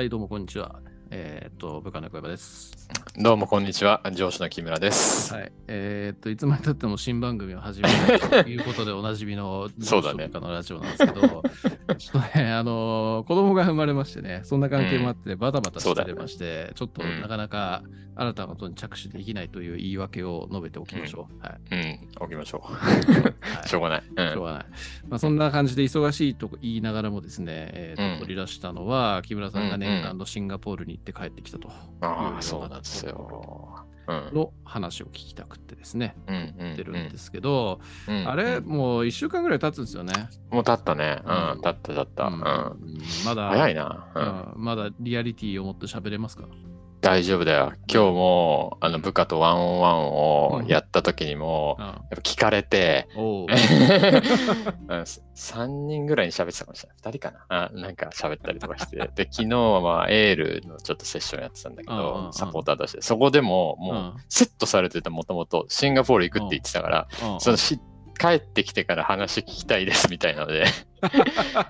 [0.00, 0.80] はい、どうもこんにちは。
[1.10, 2.88] えーっと、部下の小山です。
[3.18, 5.34] どうもこんにちは、上司の木村です。
[5.34, 5.52] はい。
[5.68, 11.42] えーっと、いつまでたっても新番組を始めたということでおなじみの そうだのラジオなんですけど、
[11.96, 17.82] ちょっとね、あのー子供が生まれましてね、そんな関係もあって、バタバタしてれまして、ちょっとうんなかなか
[18.16, 21.46] 新たなことに着手できないという言い訳を述べておきましょう。
[21.46, 21.74] はい。
[21.74, 22.72] うん、起きましょう。
[22.72, 23.00] はい
[23.68, 24.02] しょうがない。
[24.02, 24.20] う。
[24.20, 24.64] しょうんがない。
[25.08, 33.86] まあ、そんな感じで忙しいと言いながらもですね、えーとうん取り出したのは、木村さんがうんうん念願のシンガポールに行って帰ってきたというよああ、そうなんですよ。
[34.10, 34.34] うん。
[34.34, 40.12] の話を聞きたくってですね、うんってるんですけど、うんあれ、うんもう1週間ぐらい経つんですよね。
[40.50, 41.22] もう経ったね。
[41.24, 42.24] ううんん、経った経った。
[42.26, 42.42] ううんん。
[43.24, 44.52] まだ、早いな。
[44.56, 46.44] まだリアリティを持って喋れますか？
[47.00, 47.72] 大丈夫だよ。
[47.90, 53.46] 今日も、あの、部下とワンオンワンをやった時にも、うんやっぱ聞かれて、おう
[54.88, 55.04] うん
[55.40, 56.98] 3人ぐらいに喋ってたかもしれない。
[57.12, 58.96] 2人かなあなんか喋ったりとかして。
[59.14, 63.00] で、昨日はまあ、エールのちょっとセッションやってたんだけうんうんうんど、サポーターとして。
[63.00, 67.80] そこでも、もうセットされてたもともと、シンガポール行くって言ってたから、うんそのし
[68.20, 70.64] 帰ってきてから話聞きたいですみたいなので。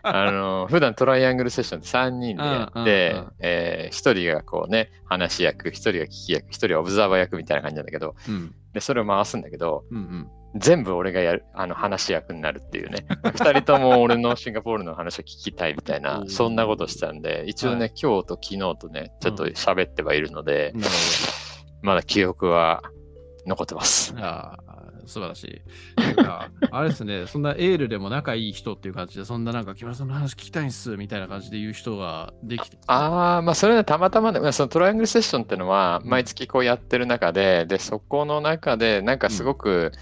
[0.03, 3.33] あの普段トライアングルセッションで3人でやって、うんうんうん。
[3.39, 8.53] え1人がこうね話役1人が聞き役1人はオブザーバー役みたいな感じなんだけどうん。
[8.73, 10.29] でそれを回すんだけどうんうん。
[10.57, 13.07] 全部俺がやるあの話役になるっていうね。
[13.23, 16.29] 2人とも俺のシンガポールの話を聞きたいみたい おなー。
[16.29, 20.91] そんなことしたんで一応ね、は今日と昨日とねちょっと喋ってはいるので、なる
[21.83, 22.83] まだ記憶は
[23.47, 24.13] 残ってます。
[24.19, 24.59] あ、
[25.11, 26.01] 素晴らしい。
[26.01, 32.79] なんか あれですね、そんなエールでも仲いい人っていう感じで、そんななんか木村さんの話聞きたいんすみたいな感じで言う人ができて。
[32.87, 39.93] ああ、まあそれはたまたまね、まあそのトライアングルセッションってのは毎月こうやってる中で、で、そこの中でなんかすごく、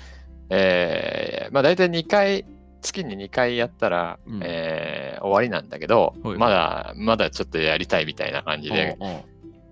[0.50, 2.44] えーまあ大体2回、
[2.80, 4.40] 月に2回やったら、うん。
[4.42, 9.10] えー終わりなんだけど、はいまだ、まだちょっとやりたいみたいな感じで、おう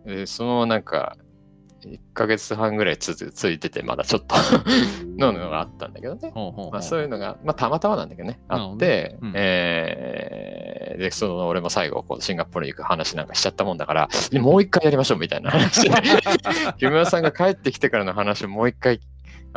[0.06, 1.16] おうでそのなんか、
[1.86, 4.34] 1ヶ月半ぐらいつついてて、まだちょっと。
[5.18, 6.30] ののがあったんだけどね。
[6.34, 6.72] ほうほうほう。
[6.72, 9.32] まあ、そういうのが、まあ、たまたまなんだけどね、あって、うん。
[9.34, 10.66] えー
[10.96, 15.88] で、その俺も最後、こうシンガポールに行く話なんかしちゃったもんだから、で もう一回やりましょうみたいな話。
[15.88, 15.90] で、
[16.78, 19.00] 木村さんが帰ってきてからの話をもう一回、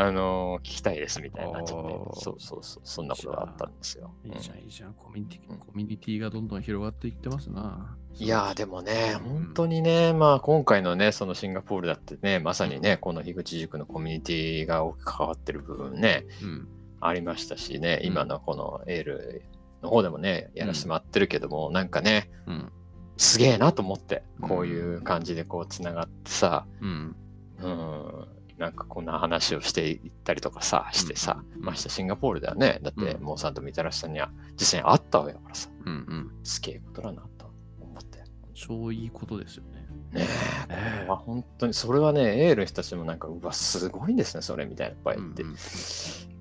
[0.01, 4.13] あのー聞きたいですみたいな、ちょっとそうそうそう、そんなことがあったんですよ。
[4.23, 4.93] いいじゃん、いいじゃん。
[4.93, 7.97] コミュニティ、うんコミュニティがどんどん広がっていってますな。
[8.13, 16.67] いやーでもね、うん本当にね、まあ今回のね、そのシンガポールだってね、まさにね、この樋口塾のコミュニティが大きく関わってる部分ね、うん。
[17.01, 19.43] ありましたしね、うん今のこのエール
[19.81, 22.71] の方でもね、やらせてもらってるけども、なんかね、うん。
[23.17, 27.15] すげえなと思って、うんこういう感じでこうつながってさ、うん。
[27.61, 28.27] うん、
[28.59, 32.79] なんかこんな話をしていったりとかさ、してさ、うんましてシンガポールだよね。
[32.83, 35.93] だって、うんモーさんとみたらしさんには実際に会ったわけだからさ、うん。
[35.93, 36.31] うん。
[36.43, 38.23] すげえことだなと思って。
[38.53, 39.79] 超いいことですよね。
[40.11, 40.27] ね
[40.69, 45.55] え、本当に、それはね、エールの人たちもなんか、うわ、すごいんですね、それみたいな、いっぱい言って、うんうん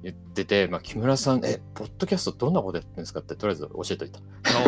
[0.02, 4.20] 言ってて、まあ、木村さん、え、ポッドキャストどんなことやってるんですかって、とりあえず教えといた。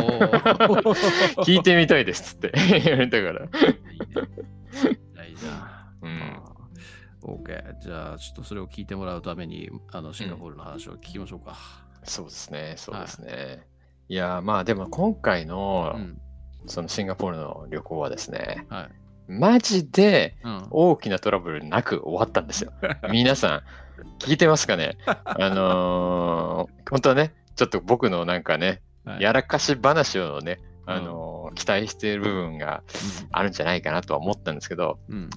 [0.02, 3.44] お 聞いてみたいですっつって言われたから。
[3.44, 4.98] いいね。
[5.14, 5.94] 大事な。
[6.02, 6.49] うん。
[7.22, 7.78] OK。
[7.80, 11.56] じゃあ、ちょっとそれを聞いてもらうために、あの、シンガポールの話を聞きましょうか。
[12.04, 13.66] そうですね、そうですね。
[14.08, 16.20] い、や、まあでも今回の、うん。
[16.66, 19.32] そのシンガポールの旅行はですね、はい。
[19.32, 20.66] マジでうん。
[20.70, 22.72] 大きなトラブルなく終わったんですよ。
[23.10, 23.62] 皆さん、
[24.18, 24.96] 聞いてますかね？
[25.06, 32.82] あのー本当はね、ちょっと僕のなんかね、はいやらかし話をね、うんあのー期待している部分が
[33.32, 35.30] あるんじゃないかなとは思ったんですけど、うん。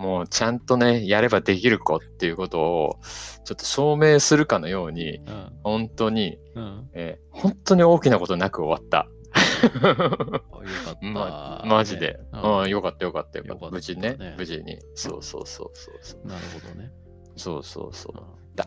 [0.00, 3.00] もうちゃんとね、やればできる子っていうことを、
[3.44, 5.52] ちょっと証明するかのように、うん。
[5.62, 6.88] 本当に、うん。
[6.94, 9.06] えー本当に大きなことなく終わった。
[9.32, 11.06] あ よかった。
[11.06, 13.70] ま、マジで、ねうん、よかったよかったよかった。
[13.70, 14.78] 無事ねね無事に。
[14.94, 16.26] そうそうそうそうそう。
[16.26, 16.90] なるほどね。
[17.36, 18.22] そうそうそう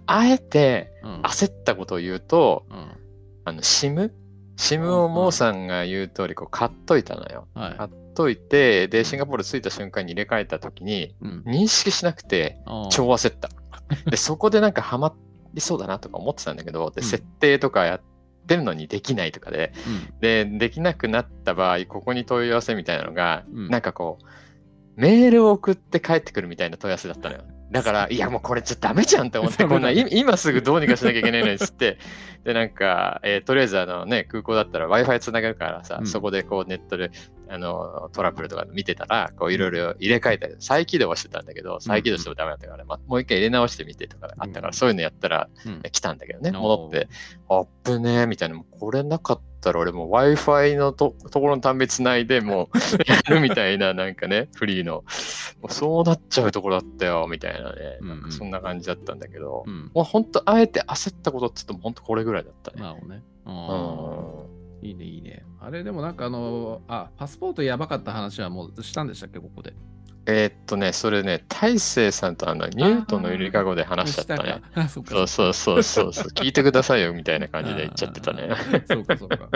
[0.06, 1.22] あえてん。
[1.24, 2.92] 焦ったことを言うと、うん。
[3.46, 4.14] あの、シム？
[4.56, 7.48] シムをモーさんが言う通り、こう、買っといたのよ。
[7.56, 7.76] はい。
[7.76, 11.44] 買っといて、で、シンガポール着いた瞬間に入れ替えた時に、うん。
[11.46, 12.58] 認識しなくて、
[12.92, 13.50] 超焦った。
[14.10, 15.14] で、そこでなんかハマ
[15.54, 18.02] りそうだなとか思ってたんだけど、で、うん設定とかやっ
[18.48, 20.20] てるのにできないとかで、うん。
[20.20, 24.26] で、できなくなった場合、ここに問い合わせみたいなのが、うんなんかこう、
[24.96, 27.44] メールを送って帰ってくるみたいな問い合わせだったのよ。
[27.72, 31.98] だから、いやもうこれじゃダメじゃんって思って、こんない今すぐどうにかしなきゃいけないのにっつって、
[32.44, 37.10] で、なんか、えーとりあえずあのね、空港だったら Wi-Fi つなげるからさ、うんそこでこうネットで
[37.50, 47.08] あのトラブルとか見てたら、こういろいろ入れ替えたり、再起動はしてたんだけど、再起動してもダメだったから、まあ、もう一回入れ直してみてとかあったから、うんそういうのやったらうん来たんだけどね、戻って、
[47.50, 52.78] あっぶねーみたいな、もうこれなかっったら俺もう Wi-Fi のとところの端末つないでもう
[53.10, 55.04] やるみたいななんかね、フリーの。
[55.62, 57.98] もうそうなっちゃうところだったよ、みたいなね。
[58.02, 59.92] なんかそんな感じだったんだけど、うん。
[59.94, 62.82] もう本当あえて焦ったことって言っても本当これぐらいだったね。
[62.82, 63.24] なるほどね。
[63.46, 64.63] うんうん。
[64.84, 65.46] いいね、いいね。
[65.60, 69.74] あれ、でもなんかあの、あ、パスポートやばかった話はもうしたんでしたっけ、ここで。
[70.26, 74.62] えーっとね、それね、大勢さんとあのニュートンのゆりかごで話しちゃったね。
[74.88, 75.16] そっか。
[75.16, 78.50] そうそうそうそうそう、 聞いてくださいよみたいな感じで言っちゃってたね。
[78.88, 79.50] そうかそうか。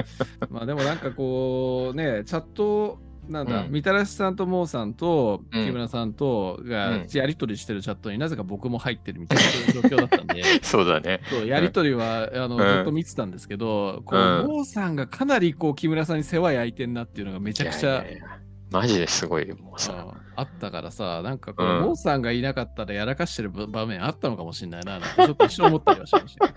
[0.49, 3.71] まあでもなんかこうね、チャット、なんだ、うん。
[3.71, 5.65] みたらしさんとモーさんとうん。
[5.65, 7.07] 木村さんとがうん。
[7.11, 9.37] やりとりしてるチャットになぜか僕も入ってるみたい
[9.67, 11.21] な状況だったんで、 そうだね。
[11.29, 14.47] そうやりとりはあの、んずっと見てたんですけど、こううん。
[14.47, 19.93] モーさんがかなりこう木村さんに世話焼いてんなっていうのがめちゃくちゃいやいやいやマジですごいよ、もうさ。
[20.35, 26.53] ああったからさ、なんかこう、うんモーさんがいなかったらやらかしてる場面あったのかもしれないな、なんかちょっと一瞬思ったりはしましたけ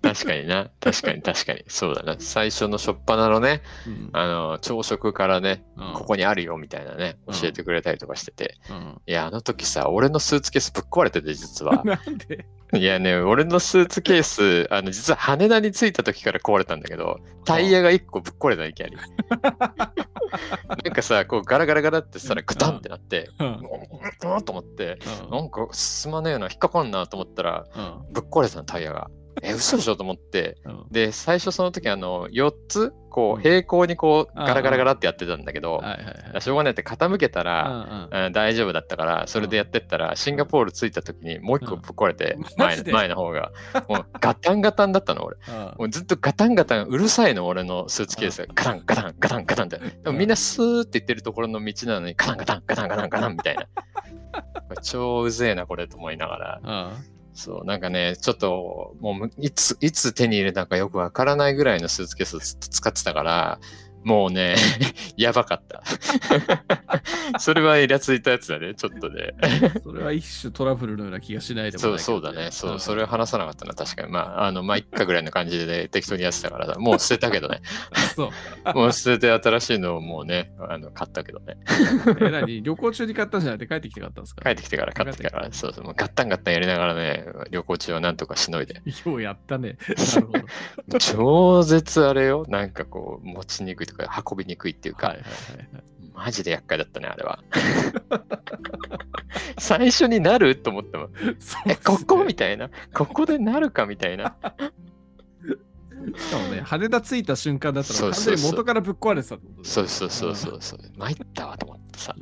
[0.00, 0.70] 確かにな。
[0.80, 1.64] 確かに確かに。
[1.68, 2.16] そうだな。
[2.18, 3.92] 最初の初っ端のね、ど。
[3.92, 8.56] うんあの、朝食からね、うんここにあるよみたいなね、うん教えてくれたりとかしてて。
[8.70, 11.82] うんいや、あの時さ、俺のスーツケースぶっ壊れてて、実は。
[11.84, 12.46] なんで？
[12.74, 18.96] いやね、俺のスーツケース、あの、実は羽田に着いた時から壊れたんだけど、タイヤが1個ぶっ壊れたいきなり。
[20.84, 23.46] なんかさ、こうガラガラガラってしたらグタンってなって、うん。
[23.46, 25.30] うん、うんと思って、うん。
[25.30, 28.12] なんか進まねえな、引っかかんなと思ったら、うん。
[28.12, 29.10] ぶっ壊れてたの、タイヤが。
[29.42, 29.96] え、嘘でしょ？
[29.96, 30.84] と思って、うん。
[30.90, 35.82] で、最初その時、あの、4つ、こう平行にこう、ガラガラガラってやってたんだけど。
[36.40, 43.50] しょうがないって傾けたうら、大丈夫だったから、それでやってったら、シンガポール着いた時にもう一個ぶっ壊れて うん、前前の方が、
[43.88, 45.36] もうガタンガタンだったの、俺。
[45.78, 48.48] もうずっとガタンガタン、うるさいの、俺のスーツケースが。
[48.54, 49.78] ガタンガタンガタンガタンって。
[49.78, 53.66] でもみんなスーって言ってるところの道なのに、ガタンガタンガタンガタンガタンみたいな。
[54.82, 56.92] 超うぜえな、これと思いながら。
[57.34, 63.60] そう、なんかね、ちょっと、もう、いつ、いつ手に入れたかよくわからないぐらいのスーツケース使ってたから、
[64.04, 64.54] もうね、
[65.16, 65.82] やばかった。
[67.38, 69.34] それはイラついたやつだね、ちょっとね。
[69.84, 72.50] それは一種トラブルのような気がしないでもそうないけどそうだね。
[72.50, 73.08] そう、それは。
[73.08, 74.12] は話さなかったな、確かに。
[74.12, 77.60] まあ、あの、まあ、いっかぐらいの感じで適当にやってたからさ、もう捨てたけどね。
[78.14, 78.30] そ
[78.66, 78.74] う。
[78.74, 81.56] もう捨てて新しいのをもうね、あの、買ったけどね。
[82.20, 82.62] え、何？
[82.62, 84.42] 旅行中に買ったんじゃなくて帰ってきて買ったんですか？
[84.44, 88.82] 帰ってきてから買ってから、そうそう、もうガッタンガッタンやりながらね、旅行中はなんとかしのいで。
[89.06, 89.76] ようやったね。
[89.88, 90.32] なるほ
[90.88, 90.98] ど。
[90.98, 92.44] 超絶あれよ。
[92.48, 95.30] なんかこう、持ちにくいとか、運びにくいっていうか、はいはいは
[95.64, 95.84] いはい。
[96.14, 97.38] マジで厄介だったね、あれは。
[99.58, 101.12] 最初になると思ったもん。
[101.66, 102.70] ねここみたいな？
[102.94, 104.36] ここでなるかみたいな。
[106.18, 110.78] しかもね、羽田着いた瞬間だったら完全に元からぶっ壊れてたってことそうそうそうそうそう。
[110.96, 112.14] 参ったわと思ってさ。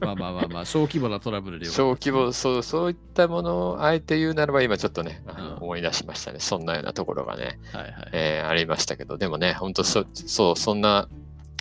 [0.00, 5.22] まあまあまあまあ、小規模なトラブルで小規模、そう、そういったものをあえて言うならば、今ちょっとね、
[5.60, 6.40] 思い出しましたね。
[6.40, 8.08] そんなようなところがね、はいはい。
[8.12, 11.08] えーありましたけど、でもね、本当そ、そう、そんな、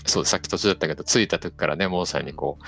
[0.05, 2.63] そう、さっき途中だったけど、着いた時からね、モーさんにこう、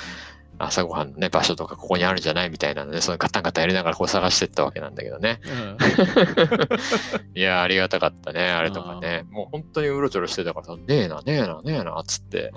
[0.65, 5.39] 朝ごはんのね、場所とかここにあるんじゃないみたいなので、そのガタンガタンやりながらこう探してったわけなんだけどね。
[5.45, 5.77] うん
[7.35, 9.25] いやー、ありがたかったね、あれとかね。
[9.29, 12.51] もう本当にうろちょろしてたから、ねえな、ねえな、ねえな、つって。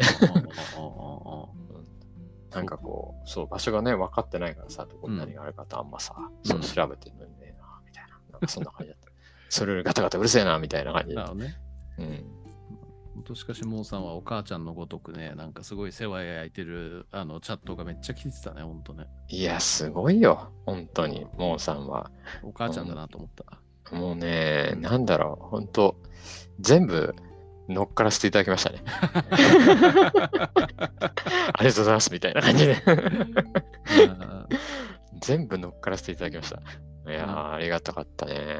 [2.54, 6.14] なんかこう、そう、場所がね、分かってないからさ、どこに何があるかとあんまさ、
[6.44, 8.10] そう調べてるのにねえな、みたいな。
[8.32, 9.10] なんかそんな感じだった。
[9.50, 11.28] それよりガタガタうるせえな、みたいな感じでなる。
[11.28, 11.56] ほどね。
[11.98, 12.43] うん。
[13.14, 19.06] 本当しかし、モーさんはお母ちゃんのごとくね、なんかすごい世話焼いてるあのチャットがめっちゃ聞いてたね、本当ね。
[19.28, 22.10] いや、すごいよ、本当に、モーさんは。
[22.42, 23.96] お母ちゃんだなと思った。
[23.96, 25.96] もうね、なんだろう、本当
[26.60, 27.14] 全部
[27.68, 28.82] 乗っからせていただきましたね。
[31.52, 32.76] ありがとうございます、みたいな感じで。
[35.20, 36.60] 全部乗っからせていただきました。
[37.10, 38.58] いやー、ありがたかったね。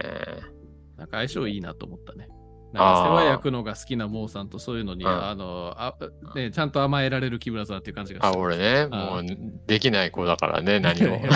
[0.97, 2.29] なんか相性いいなと思ったね。
[2.75, 5.11] なんか世話焼くのが好きなモーさんとそういうのに、うん。
[5.11, 5.95] あのあ、
[6.35, 8.39] ね、ちゃんと甘えられる木村さんっていう感じがしあ、た。
[8.39, 9.25] 俺ね、あもう
[9.67, 11.23] できない子だからね、何も。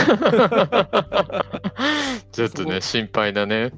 [2.32, 3.70] ちょっとね、心配だね。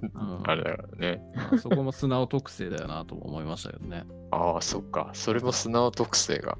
[0.54, 1.22] うんあれだからね。
[1.34, 4.04] まあそこも素直特性だよなとも思いましたけどね。
[4.32, 5.10] ああ、そっか。
[5.12, 6.56] それも素直特性が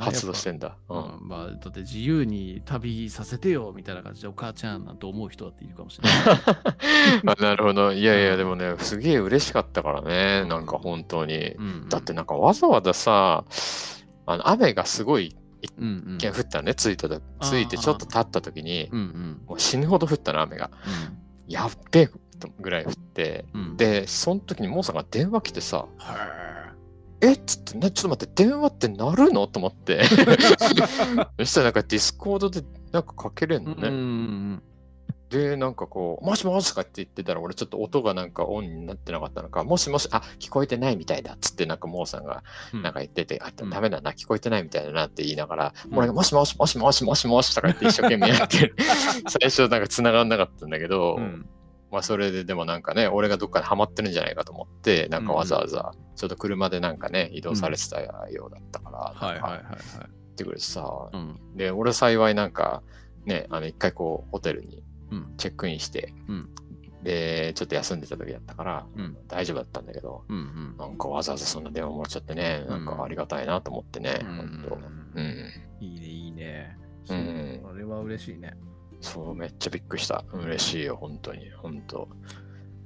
[0.00, 0.76] 発動してんんだ。
[0.88, 6.38] ううんん、まあ、だって自由に旅させてよみたいな感じでお母ちゃんなんて思う人だっているかもしれない。
[7.38, 7.92] あなるほど。
[7.92, 10.44] いやいうや、んでもね、すげえ嬉しかったからね。
[10.48, 11.52] なんか本当に。
[11.58, 13.44] うんだってなんかわざわざさ、
[14.26, 15.36] あの雨がすごい
[15.78, 20.70] うんうん一見降ったのね、着いたいてちょっと経った時に、うんうんもう死ぬほど降ったの、雨が。
[21.48, 22.10] やっべえ
[22.60, 23.60] ぐらい降って、うん。
[23.62, 26.48] うん、で、その時にモーさんが電話来てさ、は
[27.20, 27.32] え？
[27.32, 29.46] っつって、なちょっと待って、電話って鳴るの？
[29.48, 30.04] と思って。
[31.38, 33.96] そしたらなんか Discord でなんかかけれんのいうんうんうね。
[34.56, 34.62] ん。
[35.30, 42.82] で、なんかこう、もしもしとかって言ってたら、俺ちょっと音がなんかオンになってなかったのか、もしもし、あ、聞こえてないみたいだっつって、なんかモーさんがうん。
[42.82, 43.70] なんか言ってて、あ、うん。
[43.70, 48.72] ダメだな、聞こえてないみたいだなって言いながら、うん俺がもしもしもしもしもしもしとか言って一生懸命やって、
[49.28, 51.46] 最初なんか繋がんなかったんだけど、うん
[51.90, 59.64] まあそれででもなんかね、俺がどっかでハマってるんじゃないかと思って、なんかわざわざ、ちょっと車でなんかね、移動されてたようだったから、はいはいはいはい。
[59.64, 61.56] 言ってくれてさ、うん。
[61.56, 62.82] で、俺幸いなんか、
[63.24, 65.34] ね、あの一回こう、ホテルにうん。
[65.38, 66.50] チェックインして、うん
[67.02, 70.24] で、ちょっと休んでた時だったから、うん大丈夫だったんだけど。
[70.76, 74.20] なんかわざわざそんな電話もらっちゃってね、なんかありがたいなと思ってね、
[75.14, 75.52] うん。
[75.80, 76.76] いいね、いいね。
[77.08, 78.54] うんあれは嬉しいね。
[79.00, 80.24] そう、めっちゃびっくりした。
[80.32, 82.08] 嬉しいよ、本当に、本当。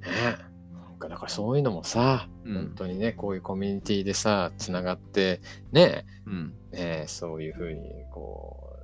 [0.03, 0.37] ね
[0.73, 5.41] なんかだからそういうのもさ、うん本当にね、こういうコミュニティでさ、つながって、
[5.73, 6.55] ね、うん。
[6.73, 8.79] ねそういうふうに、こ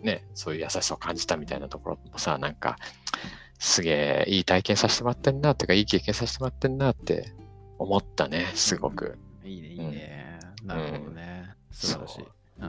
[0.00, 2.76] う、ね、そういう優しさを感じたみたいなところもさ、なんか、
[3.58, 7.32] すげえいい体験させてもらってんなっていうか、いい経験させてもらってんなって
[7.78, 9.18] 思ったね、すごく。
[9.44, 10.40] いいね、いいね。
[10.64, 11.54] なるほどね。
[11.70, 12.24] 素晴らしい。
[12.60, 12.68] うん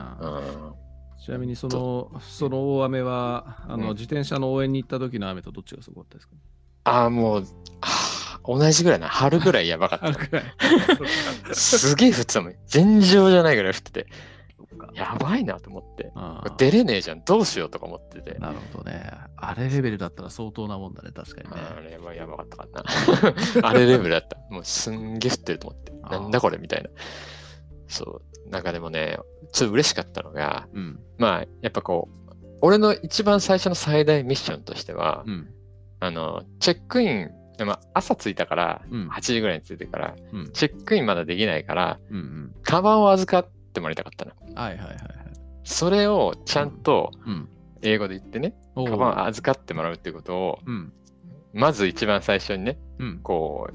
[0.70, 0.74] ん。
[1.22, 6.34] ちなみにその、その大雨は、あの、うん自転車の応援に行った時の雨とどっちがすごかったですか？
[6.84, 7.46] ああ、もう、
[8.46, 11.54] 同じぐらいな、春ぐらいやばかった。
[11.54, 12.54] すげえ降ってたもん。
[12.66, 14.06] 尋常じゃないぐらい降ってて、
[14.92, 16.12] やばいなと思って。
[16.58, 18.34] 出れねえじゃん、どうしようとか思ってて。
[18.38, 19.10] なるほどね。
[19.36, 21.90] あれレベルだったら相当なもんだね、確かにあね。
[21.92, 22.66] れはやばかったか
[23.62, 23.64] な。
[23.68, 24.36] あれレベルだった。
[24.50, 25.92] もうすんげえ降ってると思って。
[26.10, 26.90] なんだこれみたいな。
[27.88, 28.50] そう。
[28.50, 29.18] なんかでもね、
[29.52, 31.00] ちょっと嬉しかったのが、うん。
[31.18, 35.48] まあ、やっぱこう、俺の一番最初の最大ミッションとしては、うん。
[36.00, 37.30] あの、チェックイン、
[37.64, 40.52] まあ、朝着いたから、うん8時ぐらいに着いてから、うん。
[40.52, 42.16] チェックインまだできないから、うん。
[42.16, 42.54] うん。
[42.62, 44.32] カバンを預かってもらいたかったの。
[44.54, 44.98] はいはいはいはい。
[45.64, 47.48] それをちゃんとうん。
[47.82, 50.92] 英語で言ってね、おーカバン預かってもらうっていうことを、うん。
[51.52, 53.20] まず一番最初にね、うん。
[53.22, 53.74] こう、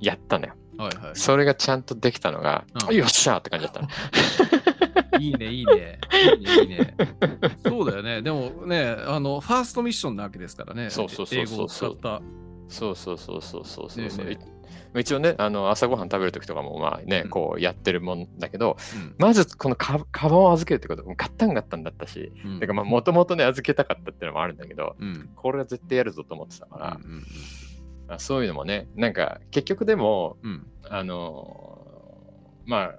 [0.00, 0.54] やったのよ。
[0.78, 1.16] はいはい。
[1.16, 3.88] それがちゃんとできたのが、うんよっしゃーって感じだったの。
[5.18, 5.98] いいね、いいね。
[6.38, 6.94] いいね、いいね。
[7.66, 8.22] そうだよね。
[8.22, 10.90] でもね、あの、ファーストミッションなわけですからね。
[10.90, 11.68] そうそうそうそう。
[11.68, 11.98] そう
[12.68, 14.38] そうそうそうそうそうそう、ね
[15.00, 25.28] 一応ね、あの朝ごはん食べるときとかもまあね、うんこうやってるもんだけど、うんまずこのカカバンを預けるってこと、ガッタンガッタンだったし、うんてかまあもともとね預けたかったっていうのもあるんだけど、うん。
[25.36, 27.22] これは絶対やるぞと思ってたから、うん
[28.08, 30.66] あそういうのもね、なんか結局でも、うんうん。
[30.88, 32.98] あのーまあ、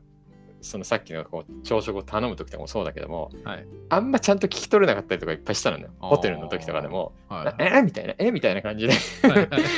[0.62, 3.68] そのさっきのこう朝食を頼むときとかもそうだけども、はい。
[3.90, 5.90] あんまちゃんと聞き取れなかったりとかいっぱいしたのよ。
[6.00, 7.64] あーホテルの時とかでも、はい。
[7.64, 8.94] えみたいな、えみたいな感じで。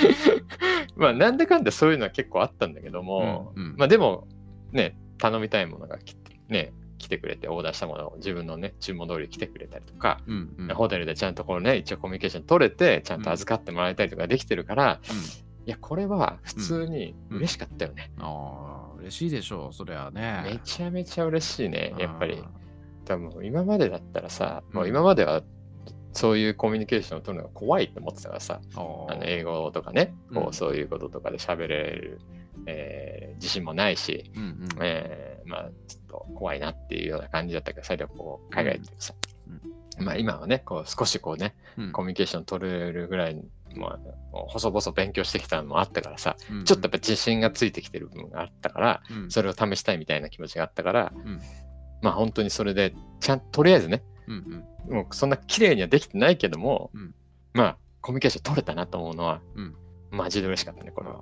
[0.96, 4.28] まあ、なんだかんだそういうのは結構あったんだけども、うんうんまあでも、
[4.72, 15.00] ね、頼みたいものが来て、ね、来てくれて、オーダーしたものを自分のね、注文通り来てくれたりとか、うんうんホテルでちゃんとこのね、一応コミュニケーション取れて、ちゃんと預かってもらえたりとかできてるから、
[15.66, 18.12] いや、これは普通に嬉しかったよね。
[18.20, 20.42] ああ、嬉しいでしょう、それはね。
[20.46, 22.38] めちゃめちゃ嬉しいね、やっぱり。
[22.44, 22.50] あ
[23.06, 25.42] 多分今までだったらさ、もううん今までは
[26.14, 29.12] そういうコミュニケーションを取るのが怖いって思ってたからさ、ー。
[29.12, 32.22] あの英語とかね、こうんうそういうこととかで喋れる、
[32.66, 34.70] えー自信もないし、うんうん。
[34.82, 39.14] えーまあちょっと怖いなっていうような感じだったけど、最初はこう海外行ってさ、
[40.00, 41.92] まあ今はね、こう少しこうね、うん。
[41.92, 43.42] コミュニケーション取れるぐらい、
[43.76, 43.98] まあ、
[44.32, 49.32] もう細々勉強してきたのもあったからさ、うんちょっとやっぱ自信がついてきてる部分があったから、うん。
[49.32, 51.40] それを試したいみたいな気持ちがあったから、うん。
[52.02, 57.14] まあ本当にそれで、ちゃんととりあえずね、うんもうそんな綺麗にはできてないけども、うん。
[57.54, 59.76] まあコミュニケーション取れたなと思うのは、うん。
[60.12, 61.22] マジで嬉しかったね、これは。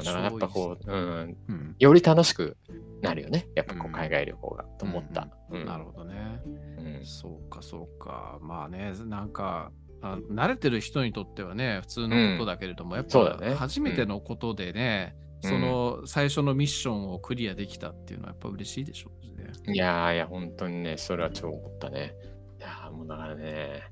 [0.00, 0.12] ね、いいね。
[0.12, 1.76] うん、だからやっぱこう、うん、うん。
[1.78, 2.56] より楽しく
[3.02, 3.48] なるよね。
[3.54, 5.28] やっぱこう海外旅行が、と思った。
[5.50, 6.40] うんなるほどね。
[6.78, 8.38] うんそうか、そうか。
[8.40, 9.70] まあね、なんか、
[10.02, 19.52] あ慣れてる人にとってはね、普通のことだけれども、やっぱ初めてのことでね、うんその最初のミッションをクリアできたっていうのはやっぱ嬉しいでしょうね。
[19.72, 22.14] いやーいや、本当にね、それは超思ったね。
[22.58, 23.82] いやーもうだからね、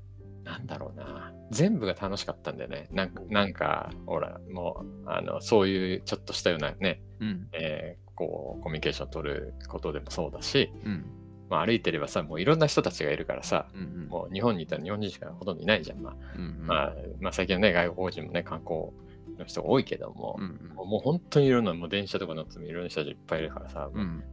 [0.45, 1.33] なんだろうな。
[1.51, 2.87] 全部が楽しかったんだよね。
[2.91, 7.47] なんか、なんかほら、もう、あの、そういうちょっとしたようなね、うん。
[7.51, 11.05] えーこう、コミュニケーション取ることでもそうだし、うん。
[11.49, 14.07] まあ歩いてればさ、もういろんな人たちがいるからさ、うんうん。
[14.07, 15.99] もう日本にいたら日本人しかほとんどいないじゃん。
[15.99, 18.91] まあ、うんうんまあ、まあ最近はね、外国人もね、観光
[19.37, 24.23] の人が多いけども、うんうんもう本当にいろんな、もう電車とか乗ってもいろんな人たちいっぱいいるからさ、うん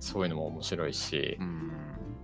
[0.00, 1.72] そういうのも面白いしう、ん。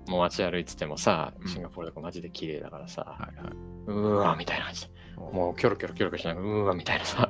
[0.09, 1.49] もう街歩いててもさう、ん。
[1.49, 3.53] シンガポールとかマジで綺麗だからさ、はいはい。
[3.87, 7.29] うーわみたいな感じで、もうキョロキョロキョロキョロしながら、うーわみたいなさ、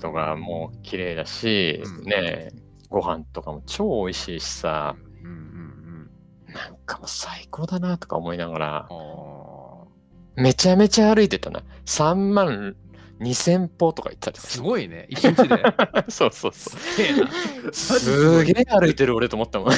[0.00, 2.04] とかもう綺麗だし、うん。
[2.04, 2.50] ね
[2.88, 6.10] ご飯とかも超美味しいしさ、うん
[6.52, 9.84] なんかもう最高だなとか思いながら、あ
[10.34, 11.62] めちゃめちゃ歩いてたな。
[11.86, 12.76] 3万
[13.20, 15.06] 2000歩とか言ってたりすごいね。
[15.10, 15.62] 一日で。
[16.08, 16.80] そうそうそう。
[16.80, 17.30] すげえな。
[17.72, 19.70] すげえ歩いてる俺と思ったもん。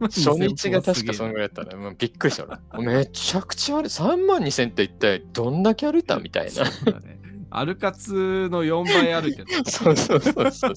[0.00, 1.76] 初日が確かそのぐらいだったね。
[1.82, 2.44] もうびっくりした
[2.78, 2.86] 俺。
[2.86, 6.50] めちゃくちゃ歩い3万2000って一体どんだけ歩いたみたいな。
[6.50, 7.15] そうだね
[7.58, 9.64] アルカツの4倍歩いてた。
[9.70, 10.74] そうそうそうそう。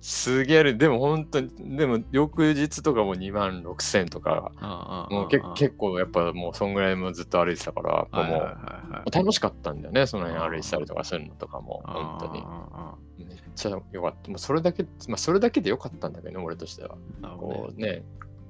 [0.00, 4.52] すげえでも本当に、でも翌日とかも2万6000とか、
[5.10, 13.24] もうけ結構やっぱもうそんぐらいもずっと歩いてたから、もうはいはいはいはい楽しかったんだよね、その辺歩いてたりとかするのとかも、本当に。
[13.24, 13.26] に。
[13.26, 14.30] めっちゃよかった。
[14.30, 16.94] もうそれだけ、まあそれだけでよかったんだけどね、俺としては。
[16.94, 18.04] ねこうね、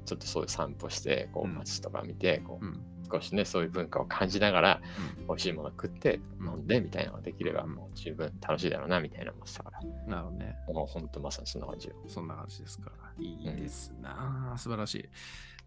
[0.05, 4.81] ちょっとそういう散歩して、こううん街とか見て、こううん少しね、そういう文化を感じながら、
[5.29, 9.81] 美味しいもの食って、うん飲んでみたいなのができれば、うんもう十分楽しいだろうな、みたいな思ってたから。
[10.07, 10.57] なるほどね。
[10.69, 11.95] もう本当まさにそんな感じよ。
[12.07, 13.13] そんな感じですから。
[13.19, 15.09] いいですな、素晴らしい。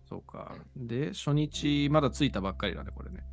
[0.08, 0.56] そうか。
[0.76, 3.24] で、初日、まだ着いたばっかりだね、これね。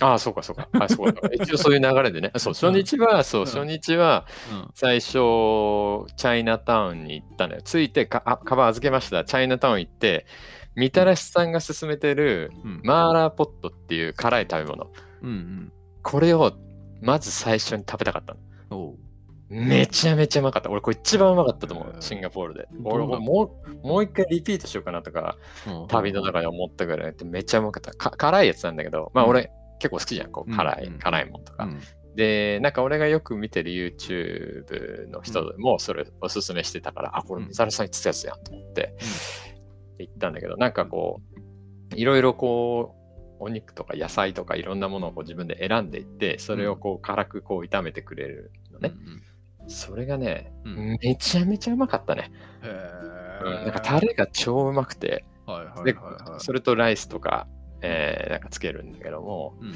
[0.00, 0.68] ああ、そうかそうか。
[0.72, 2.32] あそうか 一応そういう流れでね。
[2.38, 4.70] そう、初日は、そう、うん初日は、うん。
[4.74, 7.62] 最初、チャイナタウンに行ったのよ。
[7.62, 9.24] 着いてか、あ、カバン預けました。
[9.24, 10.26] チャイナタウン行って、
[10.74, 12.80] みたらしさんが勧めてるうん。
[12.84, 14.90] マーラーポットっていう辛い食べ物。
[15.22, 15.72] うんうん。
[16.02, 16.52] これを
[17.00, 18.36] まず最初に食べたかった
[18.70, 18.94] の。
[19.48, 20.70] めちゃめちゃうまかった。
[20.70, 21.90] 俺これ一番うまかったと思うへ。
[21.92, 22.68] ーシンガポールで。
[22.84, 23.16] 俺も
[23.82, 25.36] うもう一回リピートしようかなとか、
[25.66, 27.92] うん旅の中で思ったぐらいでめっちゃうまかった。
[27.92, 30.30] か辛いやつなんだけど、まあうん俺結構好きじゃん。
[30.30, 31.64] こう辛い、うん辛いもんとか。
[31.64, 31.80] うん
[32.14, 38.94] で、なんか俺がよく見てる YouTube の人もそれおすすめしてたから、あ、これうん水原さん言ってたやつやんと思って、
[39.98, 41.20] 行ったんだけど、なんかこ
[41.92, 42.94] う、いろいろこ
[43.40, 48.92] う、お肉とか野菜とかいろんなものをこう自分で選んでいって、それをこう辛くこう炒めてくれるのね。
[48.94, 49.22] うん
[49.68, 52.32] それがね、うんめちゃめちゃうまかったね。
[52.62, 52.68] へ
[53.44, 56.40] うんーなんかタレが超うまくて、はいはいではいはい。
[56.40, 57.46] それとライスとか、
[57.80, 59.72] えーなんかつけるんだけども、うん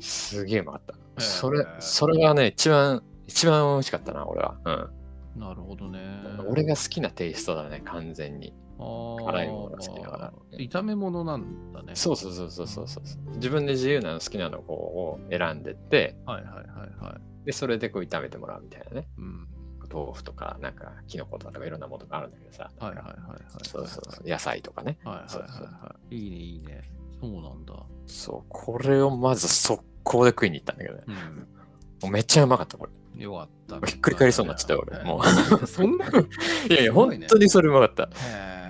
[0.00, 0.92] すげえうまかった。
[0.92, 4.58] ーそれ、それがね、一番、一番美味しかったな、俺は。
[4.64, 5.40] うん。
[5.40, 5.98] なるほどね。
[6.46, 8.54] 俺が好きなテイストだね、完全に。
[8.78, 11.92] 辛辛いものが好きだから炒め物なんだね。
[11.94, 13.04] そうそうそうそうそうそう。
[13.36, 17.46] 自分で自由なの好きなのこう選んでって、はいはいはいはい。
[17.46, 19.08] で、それでこう炒めてもらうみたいなね。
[19.18, 19.48] うん。
[19.88, 22.70] 豆腐とか、なんか、キノコとかいろんなものがあるんだけどさ。
[22.78, 23.40] はいはいはいはい。
[23.68, 24.28] そうそうそう。
[24.28, 24.98] 野菜とかね。
[25.04, 25.50] はいはいはい
[25.84, 26.16] はい。
[26.16, 26.90] いいねいいね。
[27.20, 27.74] そうなんだ。
[28.06, 31.04] そう、これをまず速攻で食いに行ったんだけどね。
[31.06, 31.14] うん。
[31.14, 33.22] もうめっちゃうまかった、これ。
[33.22, 33.42] よか
[33.76, 33.86] った。
[33.86, 35.22] ひっくり返りそうになっちゃったよ俺も
[35.62, 35.66] う。
[35.66, 36.10] そんなへ
[36.68, 38.08] いやいや、本当にそれうまかった。
[38.26, 38.65] え。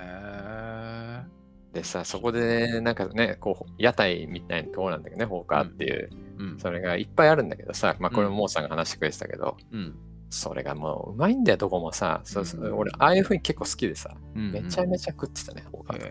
[1.76, 6.08] でさ、そこで、なんかね、こう、屋台みたいなところなんだけどね、放火っていう、
[6.38, 6.58] うん。
[6.58, 9.94] それがいっぱいあるんだけどさ、まあ、これうんもモーさんが話してくれてたけど、うん。
[10.30, 12.22] それがもう、うまいんだよ、どこもさ。
[12.24, 16.06] そうそううん俺、ああいうふうに結構好きでさ、うんめちゃめちゃ食ってたね、放火とか。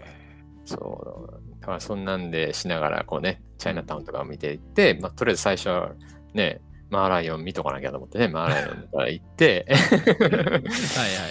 [0.66, 1.62] そう。
[1.62, 5.94] だから、そんなんでしながら、こうね、チャイナタウンとかを見ていって、まあ、とりあえず最初は、
[6.36, 10.40] ね、マーライオン見とかなきゃと思ってね、マーライオンから行って、 はいはい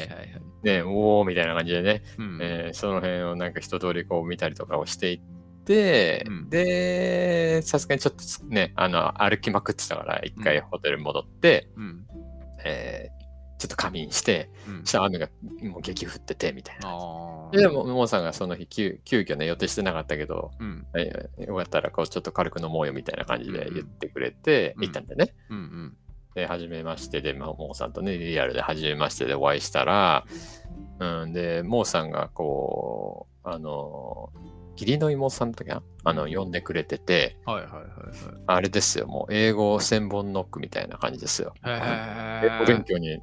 [0.08, 0.43] はいはい。
[0.64, 5.20] ね、おーみたいな感じでね、うんえーその辺をなんか一通りこう見たりとかをしていっ
[5.64, 12.06] て、うんで、さすがにちょっとね、あの、歩きまくってたから、一回ホテル戻って、うん。
[12.64, 13.24] えー
[13.56, 15.28] ちょっと仮眠して、うんそしたら雨が
[15.62, 16.90] もう激降ってて、みたいな。
[16.90, 20.86] あで、もももさんがその日急、急遽ね、予定してなかったけど、うん。
[20.96, 25.34] えーよかったらこうちょっと軽く飲もうよみたいな感じで言ってくれて、うん行ったんでね。
[25.50, 25.96] うんうん。
[26.34, 30.24] で、初めましてで、まあ、モーさんとね、リアルで初めましてでお会いしたら、
[30.98, 34.30] うん、で、モーさんがこう、あの、
[34.72, 37.84] 義理の妹さんの時は、あの、呼んでくれてて、はいはいはい
[38.46, 41.54] あれですよ、もう英語千本ノックみたいな感じですよ。
[41.62, 42.46] はい。
[42.46, 43.20] 英語勉強に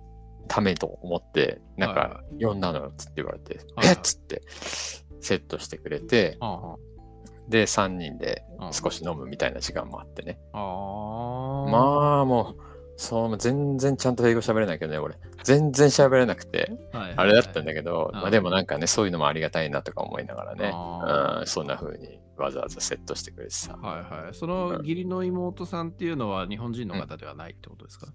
[0.48, 3.98] ためと思って、なんはか、呼んだのよ、つって言われて、はいはいえ？
[3.98, 4.42] っつって、
[5.22, 6.76] セットしてくれて、あ
[7.48, 10.40] で、3人であ少し飲むみたいな時間もあってね。
[10.54, 11.70] あー。
[11.70, 12.71] まあ、もう、
[13.02, 15.16] そう、全然ちゃんと英語喋れないけどね、俺。
[15.44, 23.76] 全然喋れなくて、はいあれだったんだけど、うんまあでもなんかね、そういうのもありがたいなとか思いながらね、あうん、そんな風にわざわざセットしてくれてさ。
[23.82, 24.36] はいはい。
[24.36, 28.06] その義理の妹さんっていうのは日本人の方ではないってことですか、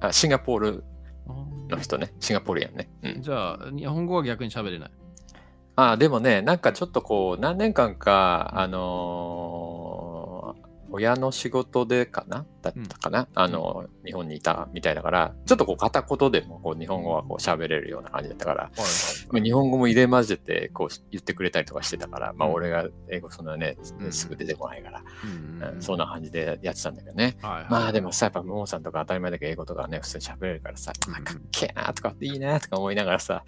[0.00, 0.84] あシンガポール
[1.28, 2.90] あの人ね、シンガポリアンね。
[3.02, 4.90] うーん、じゃあ、日本語は逆に喋れない。
[5.76, 9.81] あでもね、なんかちょっとこう、何年間か、あのー
[10.92, 12.46] 親の仕事でかな？
[12.62, 18.70] だったかな、あの日本にいたみたいだから、ちょっとこう片言でもこう日本語はこう喋れるような感じだったから、
[19.32, 22.54] まあ日本語も入れ混ぜてこう言ってくれたりとかしてたから、まあうん。
[22.54, 24.12] 俺が英語そんなね、うん。
[24.12, 27.36] すぐ出てこないから、うんうんそんな感じでやってたんだけどね。
[27.42, 27.66] はいはい。
[27.70, 31.14] まあでもさ、やっぱももさんとか当たり前だけど英語とかね、普通に喋れるからさ、うん。
[31.14, 33.44] あかっけえなとかいいなとか思いながらさ、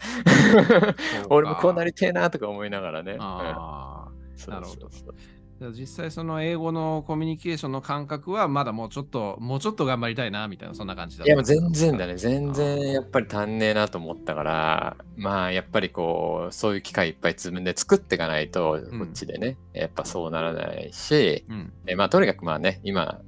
[1.30, 3.12] 俺もこうなりてえなとか思いながらね。
[3.12, 3.20] うん。
[3.20, 4.50] ああ。
[4.50, 5.14] なるほどそうそう。
[5.14, 12.16] じゃあ実際その英語のコミュニケーションの感覚はまだもうちょっと、もうちょっと頑張りたいなみたいな、そんな感じだいや全然だね。
[12.16, 21.72] 全然やっぱり足んねえなと思ったから、まあやっぱりこう、そういう機会いっぱい自分で作っていかないと、うんこっちでね、やっぱそうならないし、うん。
[21.86, 23.20] えまあとにかくまあね、今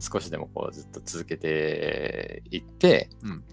[0.00, 3.44] 少しでもこうずっと続けていって、うんうん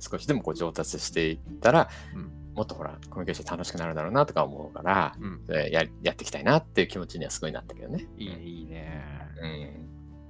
[0.00, 5.44] 少しでもこう上達していったら、うんもっとほら、コミュニケーション楽しくなるだろうなとか思うから、うん。
[5.50, 8.06] えややっていきたいなっていう気持ちにはすごいなったけどね。
[8.16, 9.04] いいね、いいね。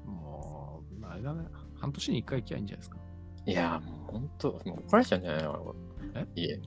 [0.07, 1.47] うんもう、あれだね。
[1.77, 2.99] 半年に一回行きゃいいんじゃないですか。
[3.47, 5.75] いや、もう本当、もう怒られちゃうんじゃないの？
[6.15, 6.27] え？
[6.35, 6.63] 家に。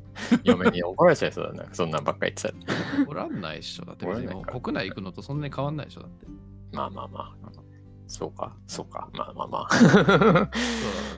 [0.42, 3.06] 嫁に怒られちゃいそうだな、そんなんばっかり言ってたら。
[3.08, 3.84] おらんないっしょ。
[3.84, 6.02] だって国内行くのとそんなに変わんないでしょ。
[6.02, 6.26] だって。
[6.72, 7.63] まあまあまあ。
[8.14, 10.50] そうか、そうか、まあまあまあ。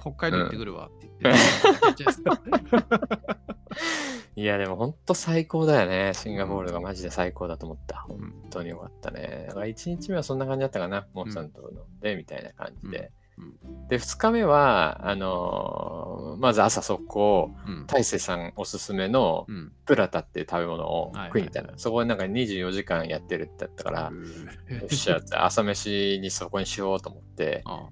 [0.00, 1.34] 北海道行ってくるわって言っ
[1.94, 2.04] て。
[4.40, 6.12] いや、でも本当最高だよね。
[6.14, 7.98] シンガポールがマジで最高だと思った。
[7.98, 9.44] 本当によかったね。
[9.46, 11.06] だから1日目はそんな感じだったかな。
[11.12, 13.12] モンさんと飲んで、みたいな感じで。
[13.88, 17.86] で、2日目は、あのーまず朝速攻、うん。
[17.86, 19.72] 大勢さんおすすめのうん。
[19.84, 21.78] プラタっていう食べ物を食いに行ったの。
[21.78, 27.88] そこでなんか24時間やってるってだったから、よっしゃって朝飯にそこにしようと思って、あ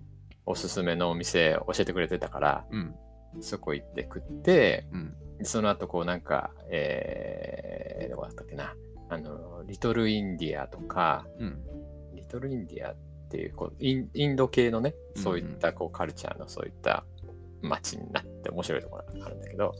[0.46, 2.94] おすすめのお店教えてくれてたから、うん。
[3.40, 5.14] そこ行って食って、うん。
[5.42, 8.74] その後こうなんか、えー、どこだったっけな、
[9.08, 11.58] あの、リトルインディアとか、うん。
[12.14, 12.96] リトルインディアっ
[13.34, 17.04] ていうこうイン、インド系のね、うんそういったこうカルチャーのそういった
[17.62, 19.74] 街になって面白いところがあるんだけど、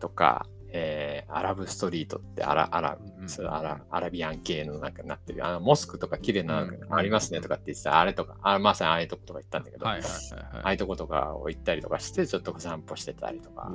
[0.00, 3.46] とか、えーアラブストリートってアラアラうん。
[3.48, 6.94] アラアラビアン系のなんかなってるあのモスクとか綺麗なのうん。
[6.94, 10.64] ありますねとかって言ってた、あれとかあまさにああいうとことか行ったんだけど、はいはいはいあはい。
[10.66, 13.72] あいうとことかを行ったりとかしてちょっと散歩してたりとか、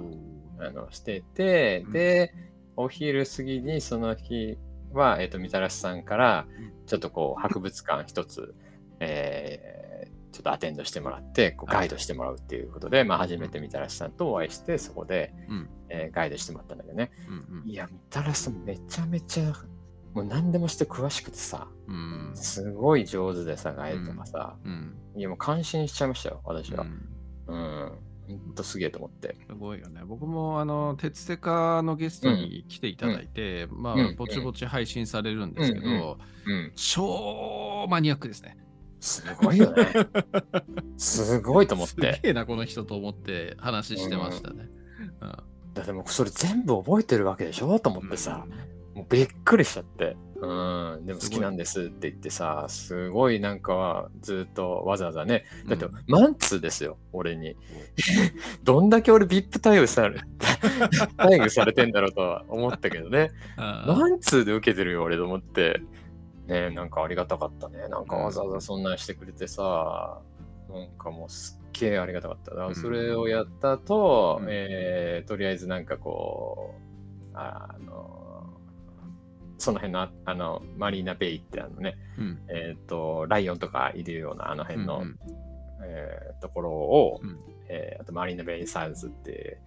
[0.60, 0.66] うん。
[0.66, 1.92] あのしてて、うん。
[1.92, 2.34] で
[2.78, 4.58] お昼過ぎにその日
[4.92, 6.86] は、えっとみたらしさんからうん。
[6.86, 8.54] ちょっとこう博物館一つ、
[9.00, 9.86] えー
[10.36, 17.10] ちょっとアテンドしてもらってこうガイドしてもらうっていうことで、まあ、初めてみたらしさんとお会いしてそこで、うんえーガイドしてもらったんだけどね。
[17.30, 17.70] うんうん。
[17.70, 19.54] いやみたらしさんめちゃめちゃ
[20.14, 22.32] もう何でもして詳しくてさうん。
[22.36, 24.98] すごい上手でさガイドとかさ、うん。
[25.16, 26.84] いやもう感心しちゃいましたよ私は。
[26.84, 27.10] うん。
[27.48, 27.92] うん。
[28.28, 29.38] ほんとすげえと思って。
[29.48, 30.02] すごいよね。
[30.04, 34.16] 僕もあの、鉄セカのゲストに来ていただいて、まあ、うん。
[34.18, 36.74] ぼちぼち配信されるんですけど、うん。
[36.76, 38.58] 超マニアックですね。
[39.00, 39.88] すごいよね。
[40.98, 42.20] すごいと思っすて。
[42.24, 44.70] げえな、この人と思って話してましたね。
[45.22, 45.38] うん
[45.76, 47.80] だってもうそれ全部覚えてるわけでしょ？
[47.80, 48.46] と思ってさ、
[48.94, 50.16] もうびっくりしちゃって。
[50.38, 50.48] う
[51.02, 57.56] ん、でも好きなんですって言ってさ、すごいなんかずっとわざわざね、だってうんマンツーですよ、俺に。
[58.64, 60.22] どんだけ俺 VIP 対応され、
[61.18, 63.32] 待遇されてんだろうとは思ったけどね。
[63.58, 65.82] あマンツーで受けてるよ、俺と思って。
[66.48, 67.88] ねなんかありがたかったね。
[67.88, 70.22] なんかわざわざそんなんしてくれてさ、
[70.70, 72.52] なんかもうすっげえありがたかった。
[72.52, 74.48] だからそれをやったと、うん。
[74.50, 76.74] えーとりあえずなんかこ
[77.34, 78.14] う、あの、
[79.58, 82.40] その辺のああのマリーナベイってあのね、うん。
[82.50, 85.18] えっ、と、ライオンとかいるようなあの辺の、うんうん。
[85.84, 87.40] えーところを、うん。
[87.68, 89.60] えーあとマリーナベイサウズって、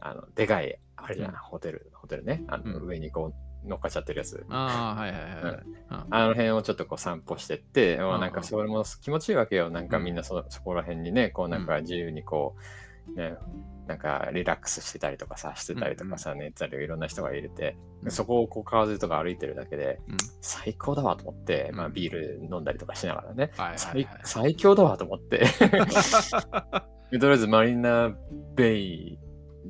[0.00, 1.36] あの、でかい、あれじゃん、うん。
[1.36, 2.86] ホテル、ホテルね、あの、うん。
[2.86, 4.44] 上にこう乗っかっちゃってるやつ。
[4.48, 6.06] ああ、はいはいはいはい。
[6.10, 8.20] あの辺をちょっとこう散歩してって、まあ、うん。
[8.20, 9.70] なんかそれも気持ちいいわけよ。
[9.70, 12.56] なんかみんなそ,、そこら辺にね、こうなんか自由にこ
[13.14, 13.34] う、ね、
[13.86, 18.10] なんかリラックスしてたりとかさ、してたりとかさ、寝てたりいろんな人がいるて、うん。
[18.10, 20.16] そこをこう川沿いとか歩いてるだけで、うん。
[20.40, 25.44] 最高だわと思って、まあうんビール飲んだりとかしながらね、最はい最強だわと思って。
[27.10, 28.16] でとりあえずマリーナ
[28.54, 29.18] ベイ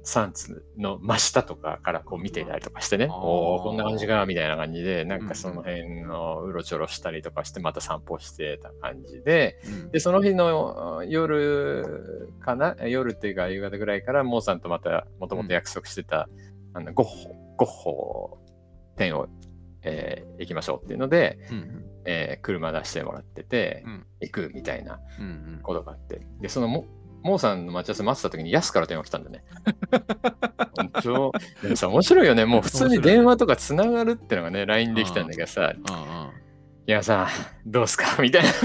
[0.02, 9.90] サンツの真下とかからこう見ていたりとかしてね、おおこんな感じかみたいな感じで、なんかその辺のうろちょろしたりとかして、また散歩してた感じで、うん。
[9.90, 16.28] で、その日の夜かな夜っていうか夕方ぐらいから、モーさんとまたもともと約束してた、
[16.72, 18.38] あのゴッホ、ゴッホ
[18.96, 19.28] 店を、
[19.82, 24.06] えー行きましょうっていうので、うんえー車出してもらってて、うん。
[24.20, 25.00] 行くみたいな
[25.62, 26.20] ことがあって。
[26.40, 26.86] で、そのモ
[27.22, 29.44] モーさんの待ち合わせ待ってた時に、ヤスから電話来たんだね。
[30.76, 32.44] 本当でもさ、面白いよね。
[32.46, 35.72] もう普通に電話とかつながるってのがね、LINE できたんだけどさ、
[36.87, 37.28] いやさん、
[37.70, 38.20] どうすか？
[38.22, 38.48] みたいな。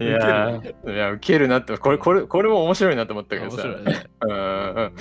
[0.00, 3.68] いやー、いや、ウケるなって、これ、これ、これも面白いなと思ったけどさ。
[3.68, 4.06] ね。
[4.22, 4.34] うんう
[4.86, 4.94] ん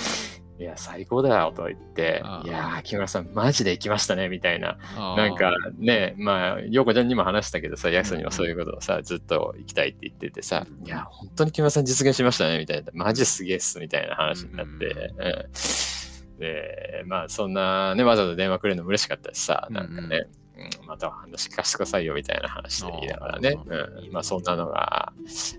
[0.60, 2.24] いや、最高だよと言って。
[2.46, 4.78] いやー、木村さん、マジで行きましたね、みたいな。
[4.96, 12.92] なんかね、まあ、陽子ちゃんにも話したけどさ、ヤクさんにもそういうことをさ、ずっと行きたいって言っててさ、いや、本当に木村さん実現しましたね、みたいな。
[12.94, 14.86] マジすげえっす、みたいな話になって。
[14.86, 16.40] うん。
[16.40, 25.14] で、まあそんなね、わざわざ電話くれるのも嬉しかったしさ、なんかね、うんうんまた話聞かせてくださいよみたいな話で言いながらね、うんまあそんなのが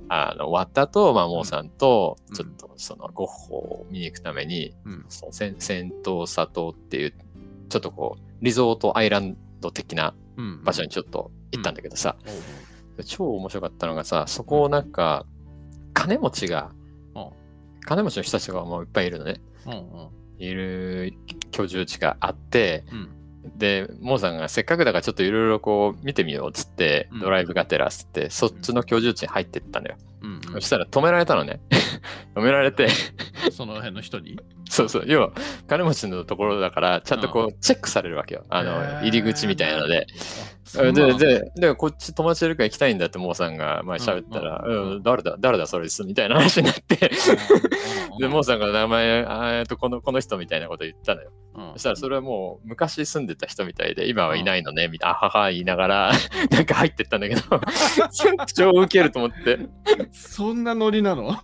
[0.09, 5.05] あの終わった後、まあ、モーさんとうんちょっとそのゴッホを見に行くために、うん。
[5.09, 7.15] その戦戦闘里っていう、
[7.69, 10.65] ちょっとこう、リゾートアイランド的なうん。
[10.65, 12.17] 場所にちょっと行ったんだけどさ、
[13.05, 15.27] 超面白かったのがさ、そこをなんか、
[15.93, 16.73] 金持ちが
[17.15, 17.31] うん、
[17.83, 19.41] 金持ちの人たちがもういっぱいいるのね。
[20.39, 21.15] いる
[21.53, 23.09] 居住地があって、うん。
[23.57, 29.97] で、モーさんがせっかくだからちょっといろいろこう見てみようっつって、うんドライブがてらっつって、そっちの居住地に入ってったのよ。
[30.23, 31.61] うんそしたら止められたのね。
[32.35, 32.89] 止められて、
[33.45, 33.53] うん。
[33.53, 34.39] その辺の人に？
[34.71, 35.33] そうそう、要は
[35.69, 38.45] 金持ちのところだから、ちゃんとこうチェックされるわけよ。
[38.49, 40.07] あへの、ー入り口みたいなので。
[40.83, 41.19] で、の。
[41.19, 46.97] で、で、こっち友達いるから行きたいんだって、モーさんが前喋ったら、うん誰だ、誰だそれです、みたいな話になって、
[48.19, 49.27] で、モーさんが名前、
[49.59, 51.31] えっと、この、この人みたいなこと言ったのよ。
[51.57, 51.73] うん。
[51.75, 56.13] そしたらそれはもう昔住んでた人みたいで、今はいないのね、みたいな、あはは言いながら、
[56.51, 57.43] なんか入ってったんだけど、
[58.55, 59.59] 超ウケると思って、
[60.13, 61.37] そんなノリなの？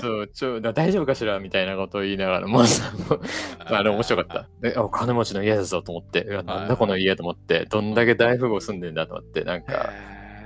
[0.00, 3.20] そう、超、だ大丈夫かしらみたいなことを言いながら、もうさ、もう
[3.64, 4.48] あれ面白かった。
[4.60, 9.90] で、あ、金持ちの家だぞと思って、なんだこの家と思って、どんだけ大富豪住んでんだと思って、なんか、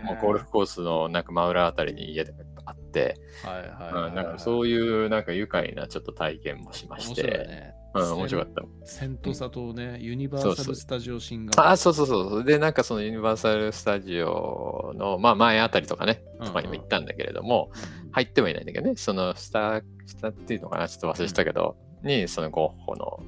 [0.05, 7.75] もうゴルフコースのなんか真裏あたりに家とかあって、なんかそういうなんか愉快なちょっと体験もしまして、ね。
[7.93, 8.87] うん、面白かった。
[8.87, 11.71] セントサとね、ユニバーサル・スタジオシンガポール。
[11.71, 12.45] あ、そうそうそう。
[12.45, 23.21] で、なんかそのユニバーサル・スタジオの、まあ前あたりとかね、とかにも行ったんだけれども、うん入ってはいないんだけどね、その下、下っていうのかな、ちょっと忘れてたけど、に、そのゴッホの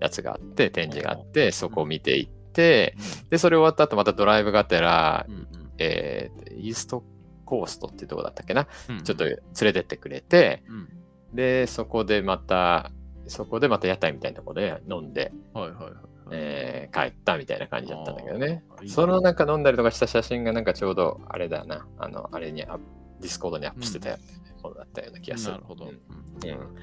[0.00, 2.96] やつがあって、展示があって、そこを見ていって、で、
[3.38, 5.46] それ終わった後またドライブがてら、うんうん
[5.78, 7.02] えーイースト
[7.46, 10.88] コーストっていうとこだったっけな、うんちょっと連れてってくれて、うん
[11.34, 12.90] で、そこでまた、
[13.28, 15.94] そこでまた屋台みたいなところで飲んで、はいはいはいはい。
[16.32, 18.88] えー帰ったみたいな感じだったんだけどねあーいい。
[18.88, 22.80] ねそのなんか飲んだりとかした写真がなんかちょうどあれだよな、あの、あれにアップ
[23.20, 24.18] Discord にアップしてた
[24.62, 25.52] ものだったような気がする。
[25.52, 25.86] なるほど。
[25.86, 26.76] ううんんうん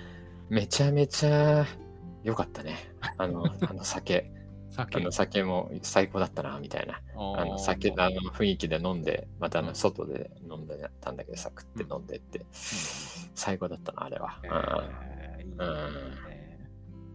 [0.49, 1.65] めちゃめちゃ
[2.23, 2.77] 良かったね。
[3.17, 4.31] あの、 あの酒。
[4.77, 7.01] 酒あの酒も最高だったな、みたいな。
[7.15, 14.39] あの酒のあの雰囲気で飲んで、またあうんの外で飲んでたんだけどさ、食って飲んでって、最高だったな、あれは。
[14.43, 15.57] うんえーいいね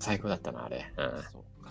[0.01, 0.93] 最高だったな、あれ。
[0.97, 1.71] うんそうか。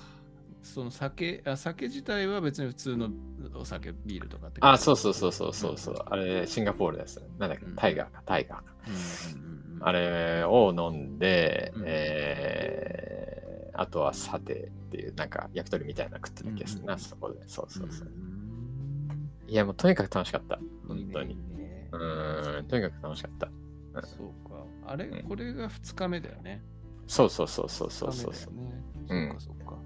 [0.63, 3.10] その酒あ、酒自体は別に普通の
[3.56, 5.95] お酒、ビールとかってあ、そうそうそうそうそうそう。
[6.06, 7.21] あれ、シンガポールです。
[7.38, 7.65] なんだっけ？
[7.65, 8.73] うん、タイガーか、タイガーか。
[8.88, 13.11] うんうんうんうんあれを飲んで、うんえー、
[13.82, 17.41] あとはサテっていう、なんか焼き鳥みたいなの食ってた気がするな、うんそこで。
[17.48, 18.08] そうそうそう。
[18.10, 20.60] んいや、もうとにかく楽しかった。
[20.88, 21.34] 本当に。
[21.34, 23.48] いいねうーん、とにかく楽しかった。
[23.48, 23.54] うん
[24.08, 24.65] そうか。
[24.88, 26.63] あれ、うんこれが2日目だよね。
[27.08, 28.54] そうそうそうそうそう2そうそう。
[29.34, 29.78] かそうか。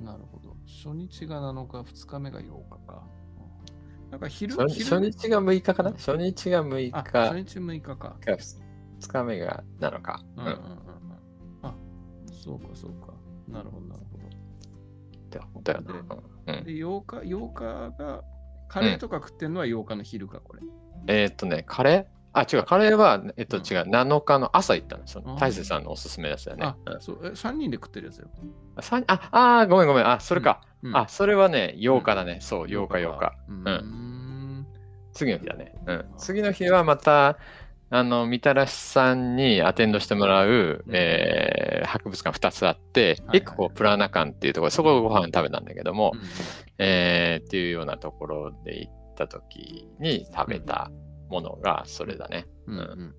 [0.00, 0.54] なるほど。
[0.66, 3.02] 初日が7日、2日目が8日か。
[3.08, 5.90] うんなんか昼初昼初日が6日かな？
[5.92, 7.96] 初日が6あ、日初日6日か。
[7.96, 10.20] か2日目が7日。
[10.36, 10.46] うんん。
[10.46, 10.78] ううんうんうん。
[11.62, 11.74] あ、
[12.30, 13.13] そうかそうか。
[13.48, 14.24] なるほどなるほど。
[15.62, 15.94] だよな。
[16.46, 16.64] うん。
[16.64, 18.22] で、8日、8日が、
[18.68, 20.62] カレーとか食ってんのは8日の昼か、これ。
[21.06, 22.14] えーっとね、カレー？
[22.32, 26.76] あ、違う、カレーは、えっとうん違う、7日の朝行ったんですよ大勢さんのおすすめですよねあ。
[26.86, 28.28] うん、そう、え、3人で食ってるやつよ。
[29.06, 30.06] あ、あー、ごめんごめん。
[30.06, 30.60] あ、それか。
[30.82, 32.38] うんあ、それはね、8日だね。
[32.40, 33.32] そう、8日8日。。
[33.48, 34.66] ううんん。
[35.12, 35.72] 次の日だね。
[35.86, 36.04] うん。
[36.18, 37.38] 次の日はまた、
[37.96, 46.20] あの、みたらしさんにアテンドしてもらう、うんえー博物館2つあって、はいはい1個プラナ館っていうところ、そこでご飯食べたんだけども、うん
[46.78, 50.90] えーっていうようなところで行った時に食べた
[51.28, 52.46] ものがそれだね。
[52.66, 53.14] うんうんうんうん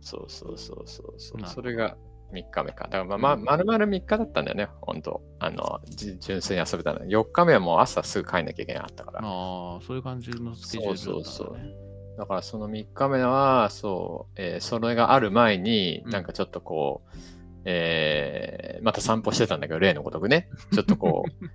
[0.00, 1.46] そうそうそうそうそう。
[1.46, 1.96] それが
[2.32, 2.84] 3日目か。
[2.84, 7.00] だからまあ、まあ、うん丸々3日だったんだよね、本当あの、じ純粋に遊べたの。
[7.00, 9.18] 4日目はもう朝すぐ帰んなきゃいけなかったから。
[9.22, 11.24] ああ、そういう感じのスケジュールだったんだね。
[11.24, 11.85] そうそう
[12.16, 16.10] だからその3日目は、そう、えーそれがある前に、うん。
[16.10, 17.18] なんかちょっとこう、
[17.64, 20.48] えーまた散歩してたんだけど、例のごとくね。
[20.72, 21.46] ちょっとこう、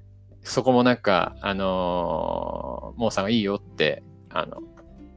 [0.44, 4.62] そこもなんか、あのー、モーさんがいいよって、あの、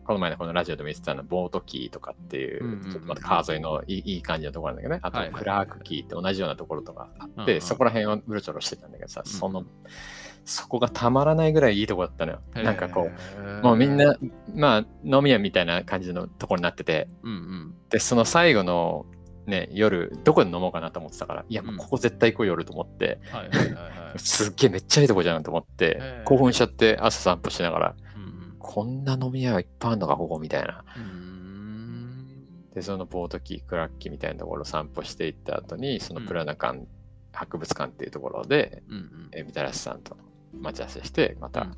[0.05, 2.91] この前のこのラジオでも言ってたの、ボートキーとかっていう、うんうんうん。
[2.91, 5.01] ちょっとまた川沿いのいいいい感じのところなんだけどね。
[5.03, 7.61] あとクラークキーって同じようなところとかあって、うんうん。
[7.63, 9.33] そこら辺をうろちょろしてたんだけどさ、うん。
[9.33, 9.65] その、
[10.45, 12.41] そこがたまらないぐらいいいとこだったのよ。
[12.55, 14.17] なんかこう、もうみんな、な、
[14.55, 17.75] まあ、飲み屋みたいな感じのところになってて、うんうん。
[17.89, 19.07] で、その最後の
[19.47, 23.19] ね、夜、どこで飲もうかなと思ってたから、いや、もうここ絶対行こう夜と思って。
[24.17, 30.85] すっげえめっちゃいいとこじゃんと思って興奮しちゃって朝散歩しながら、うんこんな飲み屋がいっぱいあるのか、ここみたいな。
[32.73, 36.87] で、そのボートキー、クラッキーみたいなところを散歩していった後に、そのプラナ館
[37.33, 39.29] 博物館っていうところで、うんうん。
[39.33, 40.17] えーみたらしさんと
[40.61, 41.75] 待ち合わせして、また、うん。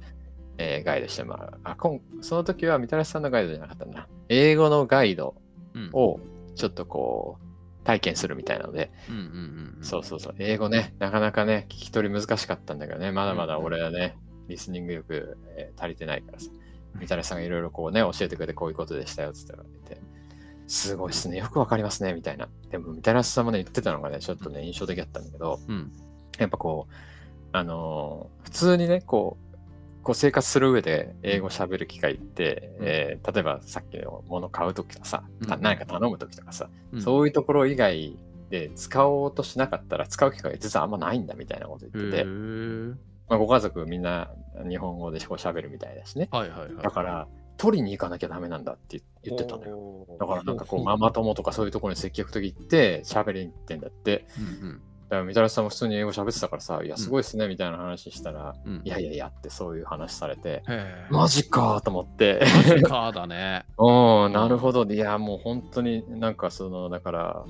[0.58, 1.60] えーガイドしてもらう。
[1.64, 4.08] あ今その時はみたらしさんのガイドじゃなかったんだ。
[4.28, 5.34] 英語のガイド
[5.74, 5.90] うん。
[5.92, 6.18] を
[6.54, 14.16] ちょっとこう、体験するみたいなので、うんうんそうそうそう、英語ね、なかなかね、聞き取り難しかったんだけどね、まだまだ俺はね、
[14.48, 16.50] リスニング力、えー足りてないからさ、
[16.98, 19.94] みたらしさんがいろいろこうね、教えてくれてこういうことでしたよって言って。
[19.96, 20.00] て、
[20.66, 22.48] すごいっすね、よくわかりますね、みたいな。
[22.70, 25.92] でも、みたらしさんもね、言ってたのがね、ちょっとね、印象的だったんだけど、うん。
[26.38, 26.92] やっぱこう、
[27.56, 29.56] あのー普通にね、こう、
[30.02, 38.16] こう生活する上で英語喋る機会って、うんえー例えばさっきのもの買うときとかさ、たうん何か頼むときとかさ、うんそういうところ以外
[38.50, 42.94] で使おうとしなかったら使う機会が実はあんまないんだみたいなこと言ってへて、ー
[43.28, 44.30] まあ、ご家族みんな
[44.68, 46.28] 日本語でこう喋るみたいだしね。
[46.30, 46.82] はいはいはい。
[46.82, 49.70] だから、取りに行かなきゃダメなんだって言ってたのよ。
[49.70, 54.26] よだからなんかこう、ママ友とかそういうところに積極的に行って喋りに行ってんだって。
[54.62, 60.62] うんだから、みたらしさんも普通に英語喋ってたからさ、いや、すごいっすね、みたいな話したら、うんうんいやいやいやってそういう話されて、
[61.10, 62.42] マジかと思って。
[62.68, 63.64] マジかだね。
[63.78, 64.84] うん、なるほど。
[64.84, 67.44] いや、もう本当になんかその、だから、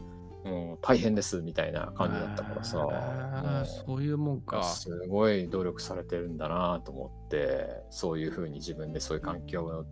[0.44, 4.62] もう大変ですみたいな感じだったからさ、へーもうそういうもんか。
[4.62, 9.84] すごい努力されてるんだなと思って、そういうふうに自分でそういう環境を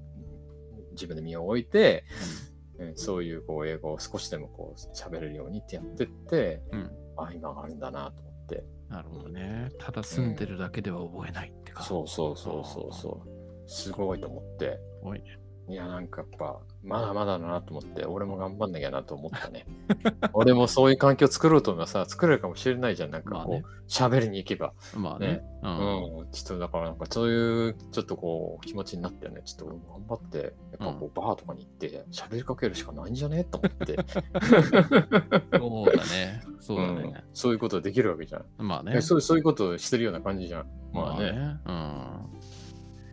[0.93, 2.05] 自分で身を置いて、
[2.49, 2.55] うん
[2.97, 8.65] そういうこう英語を少しでもこう喋れるようにってやってって、うんあ、今があるんだなと思って。
[8.89, 9.71] なるほどね。
[9.79, 11.83] ただ住んでるだけでは覚えないってか。
[11.83, 13.69] そうそうそうそうそう。
[13.69, 14.79] すごいと思って。
[15.01, 15.39] すごいね。
[15.67, 19.65] いや、なんかやっぱ、まだまだだなと思って、俺も頑張んなきゃなと思ったね。
[20.35, 23.11] 俺もそういう環境作ろうと思えばさ、作れるかもしれないじゃん。
[23.11, 24.75] なんかこまあねう、喋、りに行けば。
[24.95, 25.43] まあね。
[25.63, 25.67] う。
[25.67, 33.97] うんん、ちょっとだからなんかそういうちょっとこう気持ちになってね、ちょっと頑張って、やっぱこうバーとかに行って喋りかけるしかないんじゃねと思って、
[35.59, 36.43] そうだね。
[36.61, 37.25] そうだうんね。
[37.33, 38.93] そういうことできるわけじゃん、まあね。
[38.97, 39.21] えそう。
[39.23, 40.67] そういうことをしてるような感じじゃん。
[40.93, 41.59] まあね。
[41.67, 42.41] うん。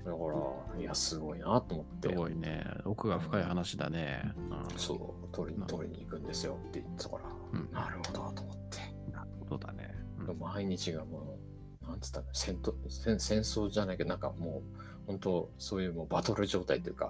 [0.05, 0.17] だか
[0.75, 2.65] ら、いや、すごいなと思ってす、ごいね。
[2.85, 4.33] 奥が深い話だね。
[4.49, 8.77] うんそう、取りに取りに行くんですよって言ってたから、うんなるほどと思って。
[9.11, 9.95] なるほどだね。
[10.19, 11.37] うん毎日がも
[11.83, 17.09] う、なんつったの戦闘戦、戦争じゃないけど、なんかもう、本当そういうもうバトル状態というか、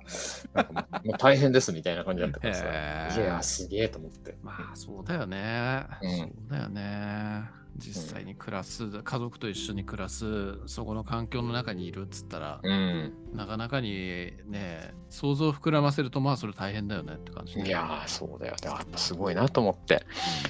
[0.53, 4.37] なんかもう もう大変ですみたいな感じだったからさ、いや、すげえと思って。
[4.41, 5.85] まあそうだよね。
[6.01, 7.60] うんそうだよね。
[7.77, 13.13] 実際に暮らす、家族と一緒に暮らす、そこの環境の中にいるっつったら、うん。
[13.33, 17.59] なかなかにね、想像を膨らませると、まあそれ大変だよねって感じ。
[17.59, 18.55] いやー、そうだよ。
[18.63, 20.05] やっぱすごいなと思って。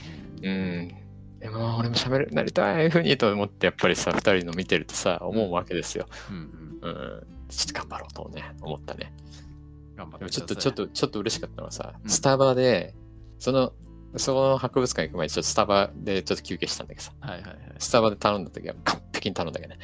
[0.06, 0.96] うんうん。
[1.40, 6.06] でも、俺も喋れるなりたいふうにと思って、やっぱりさ、二人の見てるとさ、思うわけですよ。
[6.30, 6.90] うんうん。
[6.90, 7.28] うん。
[7.50, 9.14] ちょっと頑張ろうとね、思ったね。
[9.96, 12.94] 頑張ってちょっと、ちょっと、ちょっと嬉しかったのはさ、うんスタバで、
[13.40, 13.74] その、
[14.17, 17.58] その博物館行く前にちょっとスタバでちょっと休憩したんだけどさ、はいはいはい。
[17.80, 19.80] スタバで頼んだ時は完璧に頼んだけどね。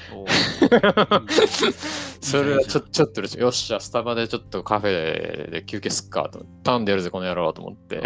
[2.21, 3.39] それはちょちょっと嬉しい。
[3.39, 6.45] よっしゃ、スタバでちょっとカフェで休憩すっかと。
[6.63, 8.03] 頼んでやるぜ、この野郎と思って。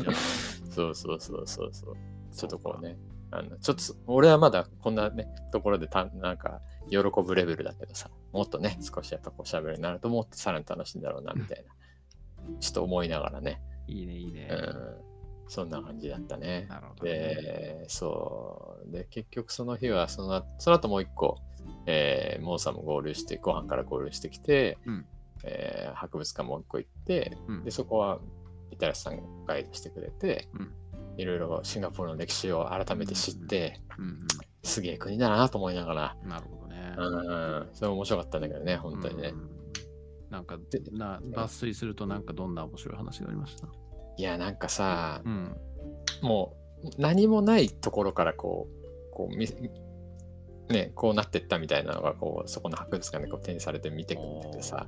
[0.70, 1.96] そうそうそうそうそう。
[2.34, 2.98] ちょっとこうね。
[3.30, 11.74] あのちょっと俺はまだこんなね、ところでたなんか喜ぶレベルだけどさ、もっとね、少しやっぱこう喋るようになるともっとさらに楽しいんだろうな、みたいな。
[12.60, 13.60] ちょっと思いながらね。
[13.86, 14.54] いいね、いいねう。
[14.54, 15.08] ん。
[15.48, 16.66] そんな感じだったね。
[16.68, 17.10] なるほどね。
[17.12, 18.92] で、そう。
[18.92, 21.38] で、結局その日は、そのその後もう一個、
[21.86, 25.06] えー、モーさんも合流して、ご飯から合流してきて、うん
[25.44, 28.20] えー博物館もう一個行って、うんで、そこは、
[28.70, 30.72] イタラスさんがガイドしてくれて、うん
[31.16, 34.18] いろいろシンガポールの歴史を改めて知って、うん
[34.62, 36.28] すげえ国だなと思いながら、うん。
[36.28, 36.94] なるほどね。
[36.96, 39.28] うん、それ面白かったんだけどね、本当にね。
[39.30, 39.50] うん
[40.30, 43.66] なんかでな、抜粋すると、なんかどんな面白い話がありました？
[44.18, 45.56] いや、なんかさ、うん。
[46.20, 49.48] もう何もないところからこう、こうみ
[50.68, 54.86] ね、こうなってったみたいなのがこうそこの博物館でこう展示されて見てくれてさ、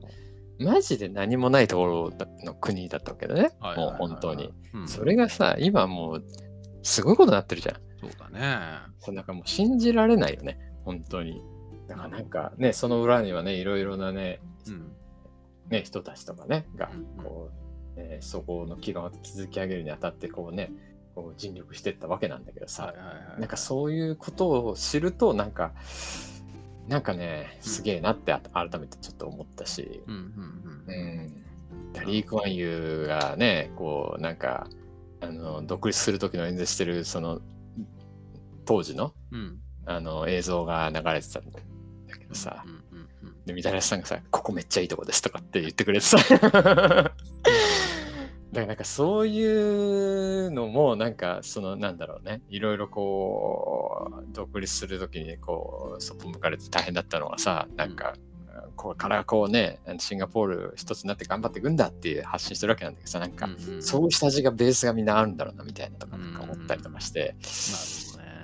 [0.59, 2.11] マジで何もないところ
[2.45, 4.53] の国だったわけだね、はいはいはいはいもう本当に。。
[4.75, 6.25] うんそれがさ、今もう
[6.83, 7.77] すごいことになってるじゃん。
[8.01, 8.59] そうだね。
[8.99, 11.43] そうなんかもう信じられないよね、本当に。
[11.89, 14.93] だからなんかね、その裏にはね、いろいろなね、うん。
[15.70, 17.70] ね人たちとかね、がうんこう、
[18.01, 20.72] えーそこの基盤を築き上げるにあたってこうね、
[21.14, 25.72] こう尽力してったわけなんだけどさ、はいはいはいなんかそういうことを知ると、なんか、
[26.88, 30.22] なんかね、すげえなってあ改めてちょっと思ったし、うんうん
[30.86, 32.03] ううん。
[32.03, 32.07] ん。
[32.07, 34.68] リー・クワンユーがね、こう、なんか、
[35.20, 37.40] あの、独立する時の演説してる、その、
[38.64, 39.59] 当時の、うん。
[39.86, 41.61] あの、映像が流れてたんだ
[42.18, 42.80] けどさ、うん
[43.51, 46.18] で、みたらしさんがさ、ここめっちゃいいとこですとかって言ってくれてさ、
[48.53, 58.14] からなんかそういうのもなんかそのなんだろうねいろいろこう独立するときにこうそっぽ向かれて大変だったのはさなんか、
[58.74, 63.48] これからこうねシンガポール一つになって頑張っていくんだっていう発信してるわけなんだけどさなんか、
[63.80, 67.34] そういう下地がベースがみんなあるんだろうなみたいなとかなんか思ったりとかして。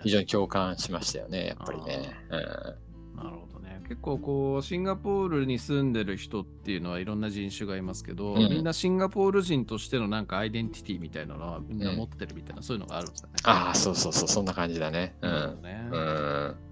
[0.03, 2.15] 非常に共感しましたよねやっぱりね。
[2.31, 2.87] うん
[3.17, 3.46] なるほどね。
[3.89, 13.35] 結構こう、シンガポールに住んでる人っていうのはいろんな人種がいますけど、うんみんなシンガポール人としてのなんかアイデンティティみたいなのはみんな持ってるみたいな、そういうのがあるんですよね。
[13.45, 15.15] ああそうそうそうそんな感じだね。
[15.23, 15.89] うんどね。
[15.93, 16.05] うんう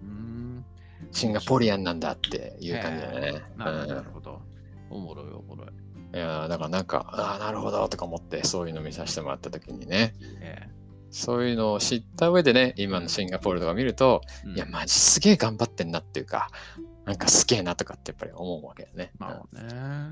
[0.07, 0.65] ん
[1.13, 3.43] シンガポリアンなんだっていう感じだね。
[3.57, 4.41] なるほど。
[4.91, 5.69] おもろいおもろい。
[6.15, 10.69] いやーだからなんか、ああ、なるほどとか思って、そういうの見させてもらったときにね、え
[11.11, 16.49] そういうのを知った上でね、今のシンガポールとか見ると、えうんいや、マジすげえ頑張ってんなっていうか、
[17.05, 19.13] なんかすげえなとかってやっぱり思うわけだね。
[19.19, 19.69] なるほどね。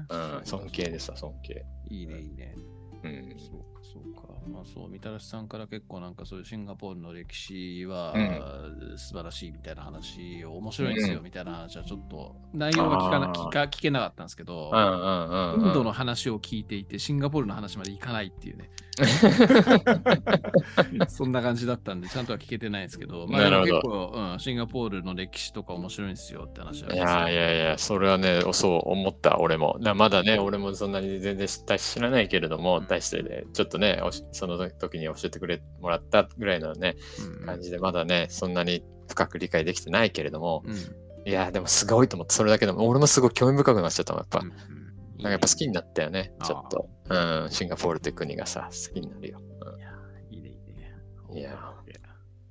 [0.08, 1.64] うん、うん尊敬ですわ、尊敬。
[1.88, 2.54] いいね、いいね。
[3.02, 3.36] うん。
[3.38, 4.22] そうか、そうか。
[4.48, 11.24] まあそう、みたらしさんから結構なんかそういうシンガポールの歴史は、う素晴らしいみたいな話を面白いんですようん。
[11.24, 14.70] みたいな話はちょっと内容が聞かな聞か聞けなかったんですけど。
[14.72, 18.70] インドの話を聞いていてシンガポールの話までいかないっていうね、
[21.08, 29.76] そんな感じだったんでちゃんとは聞けてないんですけど、まあ、結構、うん、シンガポールの歴史とか面白いんですよって話はいやいやいや、それはね、そう思った、俺も。
[29.80, 32.86] なまだね、俺もそんなに全然知った知らないけれども、うん。
[32.86, 36.96] 対してね、ちょっとね、おしその時に教えてくれもらったぐらいのね、
[37.40, 37.46] うん。
[37.46, 40.74] 感じで、まだね、そんなに深く理解できてないけれども、うん。
[41.28, 44.40] いや、でもすごいと思って、それだけでも、俺もすごい興味深くなっちゃったもん、やっぱ。
[44.40, 44.82] うんうん
[45.22, 46.90] なんかやっぱ好きになったよね、ちょっと。
[47.08, 49.40] うん、シンガポールって国がさ、好きになるよ。
[50.30, 50.92] いいね、いいね。
[51.32, 51.72] いや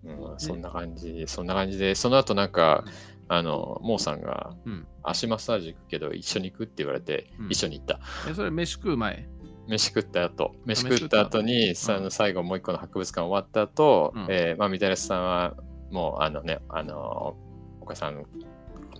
[0.03, 2.85] うん、ねそんな感じ、そんな感じで、その後なんか、
[3.27, 4.87] あの、モーさんがうん。
[5.03, 7.47] 足マッサージ行くけど一緒に行くって言われて、うん。
[7.49, 7.99] 一緒に行った。
[8.29, 9.27] え、それ飯食う前？
[9.71, 11.75] 飯食った後、飯飯食った後に、うん。
[11.75, 14.27] さ最後もう一個の博物館終わった後、うん。
[14.29, 15.55] えーまあ、みたらしさんは
[15.89, 17.35] もう、あのね、あの、
[17.79, 18.25] お母さん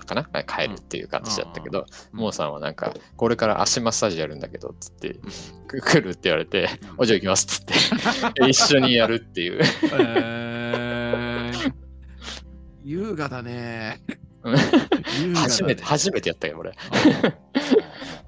[0.05, 0.43] かな？
[0.43, 2.19] 帰るっていう形だったけど、うん。
[2.19, 5.15] モーさんはなんか、これから足マッサージやるんだけど、つって、
[5.67, 7.74] く来るって言われて、おじゃあ行きますっつって、
[8.49, 9.61] 一緒にやるっていう。
[9.99, 11.74] えー、
[12.84, 14.01] 優雅だね。
[15.36, 16.74] 初めて、初めてやったよ、俺。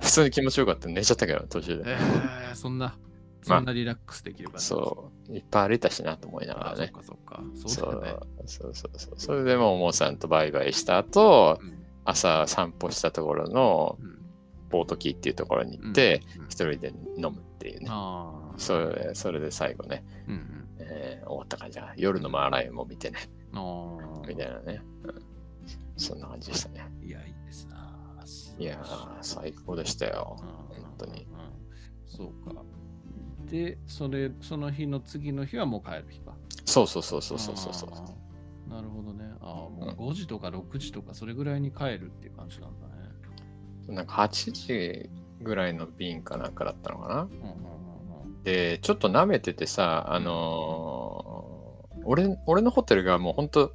[0.03, 0.87] 普通に気持ちよかった。
[0.89, 1.83] 寝ちゃったけど、途中で。
[1.87, 2.97] えー、そんな、まあ
[3.45, 6.91] そんなリラックスできるから、そう、いっぱい歩いたしなと思いながあらね。
[6.93, 7.43] そっかそっか。
[7.55, 8.15] そそうね。
[8.43, 9.13] うそうそうそう。
[9.17, 14.19] それでもう、モーさんとバイバイした後、うん朝散歩したところのうん
[14.69, 17.87] ボートキーっていうところに行って、うん一人で飲むっていうね。
[17.89, 18.53] ああ。
[18.57, 20.67] それそれで最後ね、うんうん。
[20.79, 21.93] えー終わった感じだ。
[21.95, 23.19] 夜のマーライオンも見てね、
[24.27, 24.81] みたいなね。
[25.03, 25.33] うん
[25.95, 26.91] そんな感じでしたね。
[27.01, 27.82] いや、いいですな。
[28.57, 30.37] いやー、最高でしたよ。
[30.39, 30.43] う
[30.79, 31.23] ん本当に。
[31.23, 31.27] うん
[32.05, 32.61] そうか。
[33.49, 36.33] で、それ、その日の次の日はもう帰る日か。
[36.65, 39.25] そうそうそうそうそうそうなるほどね。
[39.41, 42.93] ああ、もう5時とか6時とかそれぐらいに帰るっていう感じなんだね。
[43.87, 45.09] なんか8時
[45.41, 47.21] ぐらいの便かなんかだったのかな。
[47.23, 53.73] うんうんうんで、ちょっと舐めててさ、あのー俺、俺のホテルがもう本当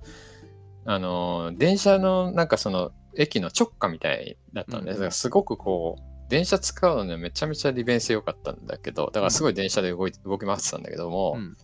[0.85, 11.57] あのー電車のなんかその駅の直下みたいだったんで、うんだからすごくこう、電車使うのにはめちゃめちゃ利便性良かったんだけど、だからすごい電車で動い動き回ってたんだけども、うん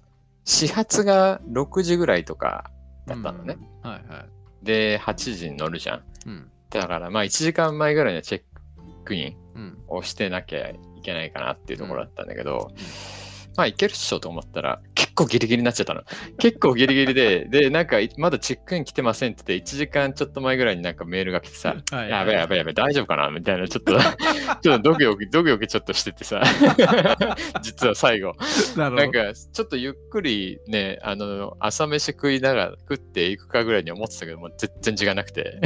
[0.46, 2.70] 始発が6時ぐらいとか
[3.06, 3.56] だったのね。
[3.82, 4.28] うんはいはい。
[4.62, 6.02] で、8時に乗るじゃん。
[6.26, 6.50] うん。
[6.68, 8.42] だからまあ1時間前ぐらいにはチェッ
[9.04, 9.78] クインうん。
[9.88, 12.72] をしてなきゃいけないかなっていうところだったんだけど、
[13.56, 16.02] まあいけるっしょと思ったら結構ギリギリになっちゃったの。
[16.38, 23.30] 結構ギリギリで、で、なんかい まだチェックイン来てませんって言って1時間ちょっと前ぐらいになんかメールが来てさ、 はいやべえやべえやべえ大丈夫かな？
[23.30, 23.96] みたいなちょっと、
[24.60, 26.42] ちょっとドキドキ、ドキドキちょっとしててさ、
[27.62, 28.32] 実は最後。
[28.76, 28.90] な。
[28.90, 35.60] なんかちょっとゆっくりね、あの、朝飯食いながら食っていくかぐらいに思ってたけども、全然時間なくて。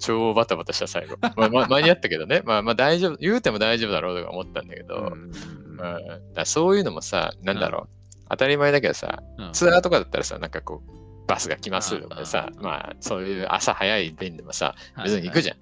[0.00, 1.16] 超バタバタした最後。
[1.20, 2.42] まあ、まあ、間に合ったけどね。
[2.44, 6.34] まあまあ大丈夫、言うても大丈夫だろうとか思ったんだけど、うんうん。
[6.34, 9.52] だそういうのもさ、なんだろう、当たり前だけどさ、うん。
[9.52, 10.96] ツアーとかだったらさ、なんかこう、
[11.26, 12.62] バスが来ますとかでさう、ん。
[12.62, 14.74] まあそういう朝早い便でもさ、
[15.04, 15.56] 別に行くじゃん。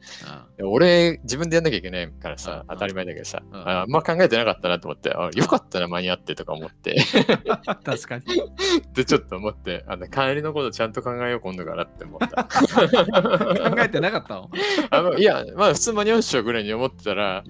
[0.66, 3.56] 俺、自分でやんなきゃいけないからさうん、当たり前だけどさ、うん。
[3.56, 6.96] ああんま考えてなかったなと思って、あよかったな、間に合ってとか思って、
[7.84, 8.24] 確かに。
[8.94, 12.44] で、ちょっと思って、あの帰りのことちゃんと考えよう、今度からって思った。
[12.44, 14.50] 考えてなかったの？
[14.90, 17.42] あのいや、まあ普通間に合うっしょぐらいに思ってたら、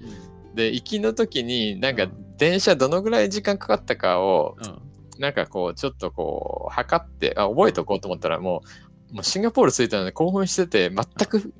[0.55, 4.81] で、行きの時に、なんか電車どのぐらい時間かかったかを、うん。
[5.19, 8.63] なんかこう、ちょっとこう、測って、あ、覚えておこうと思ったら、も
[9.11, 11.53] う、もうシンガポール着いたので興奮してて、全く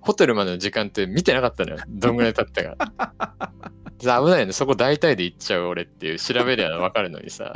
[0.00, 1.78] ホテルまでの時間って見てなかったのよ。
[1.88, 3.52] どんぐらい経ったか。
[4.00, 4.52] 危ないよね。
[4.52, 7.54] そこ大体で行っちゃう俺っていう調べりゃ分かるのにさ。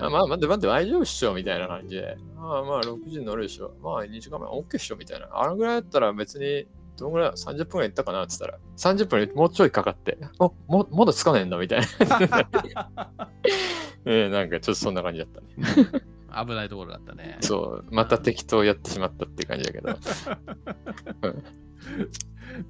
[0.00, 2.16] まあ、待って待って、大丈夫っしょみたいな感じで。
[2.36, 3.72] ああまあ、6時に乗るでしょ。
[3.82, 5.28] まあ、2時間前 OK っしょみたいな。
[5.32, 6.68] あのぐらいだったら別に、
[6.98, 11.86] どのぐらい ?30 分ぐらい行ったかなって言ったら、30分よりもうちょいかかって、おもまだつかねえんだみたいな。
[14.04, 15.46] えーなんかちょっとそんな感じだったね。
[16.46, 17.38] 危ないところだったね。
[17.40, 19.88] そう、また適当やってしまったっていう感じだけど。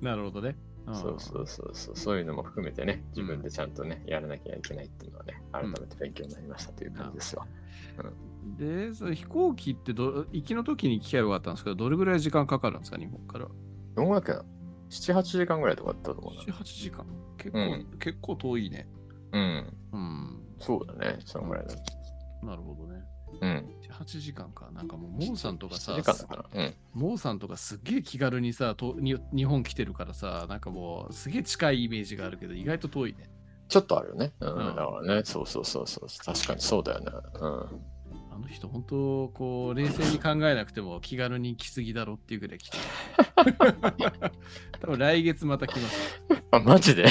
[0.01, 0.57] なるほどね。
[0.91, 7.47] んそうそうそうそう、そういうのも含めてね、自分でちゃんとね、やらなきゃいけないっていうのはね、改めて勉強になりましたという感じですよ。
[8.59, 13.49] で、その飛行機ってど、行きの時に機会があったんですけど、どれぐらい時間かかるんですか、日本から。
[13.99, 14.44] どんぐらいかな
[14.90, 16.42] ?7、8時間ぐらいとかだったと思うな。
[16.42, 17.05] 7、8時間。
[17.36, 18.88] 結構、うん結構遠いね。
[19.32, 20.42] うん、うん。
[20.61, 21.74] そうだね、そのぐらいだ。
[22.42, 23.03] なるほどね。
[23.40, 23.74] うん。
[23.90, 24.70] 7、8時間か。
[24.70, 26.62] なんかもう、モーさんとかさ7、時間だから。
[26.62, 26.74] うん。
[26.94, 33.28] モーさんとかすっげえ気軽にさとに、日本来てるからさ、なんかもう、すげえ近いイメージがあるけど、意外と遠いね。
[33.66, 34.32] ちょっとあるよね。
[34.40, 34.49] うん。
[34.49, 36.09] うんだからね、そうそうそうそう。
[36.24, 37.07] 確かにそうだよね。
[37.40, 37.97] うん。
[38.39, 42.84] あの人、本当、こう、冷静に考えなくても気軽に来すぎだろっていうぐらい来てる。
[44.80, 46.36] 多分来月また来ますよ。
[46.53, 47.07] あ、マジで？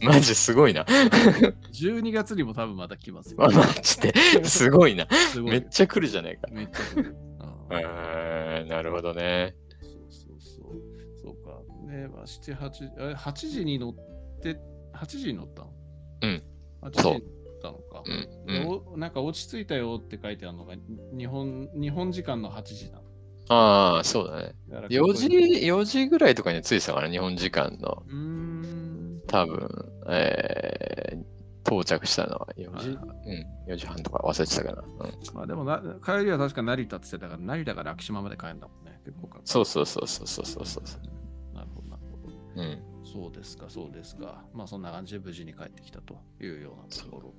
[0.00, 0.84] マジすごいな。
[0.84, 3.44] 12月にも多分また来ますよ。
[3.44, 4.44] あ、マジで？
[4.44, 5.08] すごいな。
[5.32, 6.46] すごいめっちゃ来るじゃないか。
[6.52, 7.10] めっちゃ来る。
[7.10, 9.56] うんえー、なるほどね。
[9.82, 10.80] そうそうそう。
[11.20, 11.60] そうか。
[11.90, 13.94] ねまあ、7、8、え8時に乗っ
[14.40, 14.56] て、
[14.94, 15.72] 8時に乗ったの？
[16.22, 16.42] うん。
[16.82, 17.20] 8時に乗っ
[17.64, 18.02] たのか。
[18.04, 18.28] うん。
[18.46, 20.74] うでん、おなんか落ち着いたよって書いてあるのが
[21.16, 23.04] 日本日本時間の8時なの。
[23.48, 24.54] ああ、そうだね。
[24.68, 28.02] だから4時、4時ぐらいとかに着いてたから、日本時間の。
[29.26, 29.68] 多分、
[30.08, 31.24] えー、
[31.66, 34.82] 到着したのは4時、うん、4時半とか忘れてたかな。
[34.82, 39.00] うん、まあでもな帰りは確か成田って言ってたから成田から昭島まで帰るんだもんね。
[39.04, 41.54] 結構かそうそうそうそうそうそうそう。
[41.54, 42.62] なるほどなるほど。
[42.62, 42.93] うん。
[43.14, 44.42] そうですかそうですか。
[44.52, 47.32] まあそんな感じで無事に帰ってきたというようなところ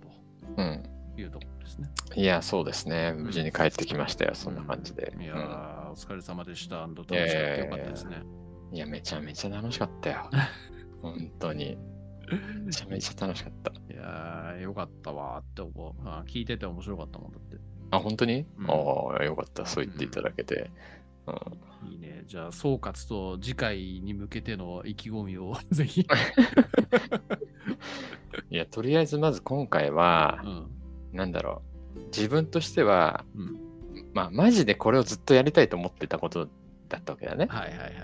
[0.58, 0.84] うん。
[1.16, 1.90] というところですね。
[2.16, 3.12] いや、そうですね。
[3.12, 5.14] 無事に帰ってきましたよ、そんな感じで。
[5.20, 6.78] いやうんー、お疲れ様でした。
[6.78, 8.24] 楽しかったよかったですね。
[8.72, 10.30] いや、めちゃめちゃ楽しかったよ。
[11.02, 11.78] 本当に。
[12.66, 13.72] めちゃめちゃ楽しかった。
[13.94, 15.94] いやー、よかったわーって思う。
[16.08, 17.58] あー聞いてて面白かったもんだって。
[17.92, 19.66] あ、本当に、うんああ、よかった。
[19.66, 20.72] そう言っていただけて。
[21.28, 21.36] うん、
[21.90, 22.24] いいね。
[22.28, 26.02] じゃあ、総括と次回に向けての意気込みを ぜひ。
[28.50, 30.68] いや、とりあえずまず今回はう、ん。
[31.14, 31.62] なんだろ
[31.96, 32.00] う。
[32.08, 33.60] 自分としては、うん。
[34.14, 36.50] まあ、マジでこれをずっとやりたいと思ってたこと
[36.90, 37.48] だったわけだね。
[37.50, 37.96] はいはいはいはい。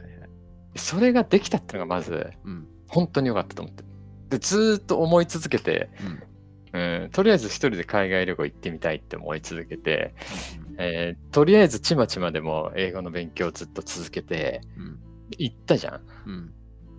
[0.75, 2.67] それができたっていうのがまず、うん。
[2.87, 3.83] 本当に良かったと思って。
[4.29, 6.23] で、ずーっと思い続けて、うん、
[7.11, 10.13] とりあえず一人で海外旅行行ってみたいって思い続けて、
[10.77, 14.99] えーとりあえずちまちまでも英語の勉強をずっと続けて、うん。
[15.37, 16.01] 行ったじゃん。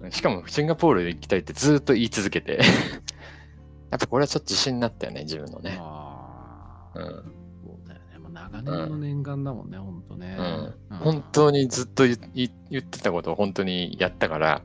[0.02, 0.10] うん。
[0.10, 2.58] しかもシンガポール行きたいってずーっと言い続けて、
[3.90, 5.78] やっぱこれはちょっと自信になったよね、自分のね。
[6.94, 7.04] うん
[7.64, 8.18] そうだよね。
[8.18, 10.36] もう長年の念願だもんね、ほんとね。
[10.90, 14.62] うん本当にずっと言ってたことを本当にやったから、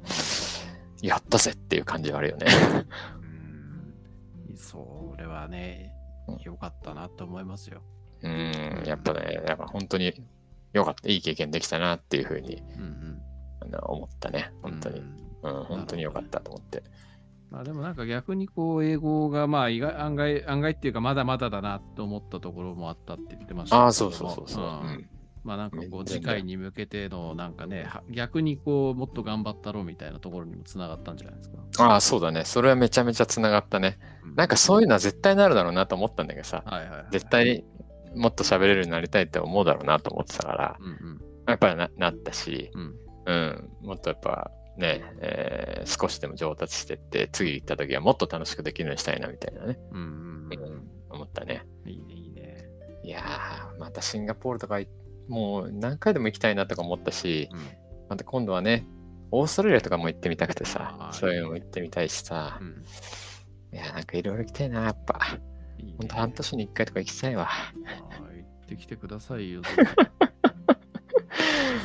[1.02, 2.48] やったぜっていう感じがあるよね。
[4.50, 4.58] うん。
[4.58, 4.84] それ
[5.38, 5.94] はね
[6.28, 7.82] うん、よかったなと思いますよ。
[8.22, 10.14] うん、やっぱね、やっぱ本当に
[10.74, 13.22] 良かった、いい経験できたなっていうふうにうんうん。
[13.62, 15.00] あの思ったね、本当に。
[15.00, 16.84] うんうん、本当に良かったと思って。
[17.50, 24.64] まあでもなんか逆にこう英語がまあ意外案外案外っていうかまだまだだなと思ったところもあったって言ってましたああ、そうそうそうそう。
[24.64, 25.10] んうん
[25.48, 31.58] まあなんかこう次回に向けてのなんかねは逆にこうもっと頑張ったろうみたいなところにもつながったんじゃないですか。
[31.80, 32.44] ああ、そうだね。
[32.44, 33.98] それはめちゃめちゃつながったね。
[34.36, 37.64] なんかそういうのは絶対なるだろうなと思ったんだけどさ、はいはいはい、絶対
[38.14, 42.96] もっと喋れるようになりたいって思うだろうなと思ってたから、うんうんやっぱりななったし、うん
[43.26, 50.50] うん、もっとやっぱね、えー少しでも上達してって、次行った時はもっと楽しくできるようにしたいなみたいなね、うん
[51.10, 51.66] 思ったね。
[51.86, 52.68] いいねいいね。
[53.04, 54.90] いやー、またシンガポールとかい
[55.28, 57.60] もう何回でも行きたいなとか思ったし、うん
[58.10, 58.88] また今度はね、
[59.32, 62.84] オーストラリアとかも行ってみたくてあさー、そういうのも行ってみたいしさう、ん
[63.74, 65.20] いや、なんかいろいろ行きたいな、やっぱ。
[65.78, 67.50] いいねほんと半年に一回とか行きたいわ。
[68.34, 69.62] 行ってきてくださいよ。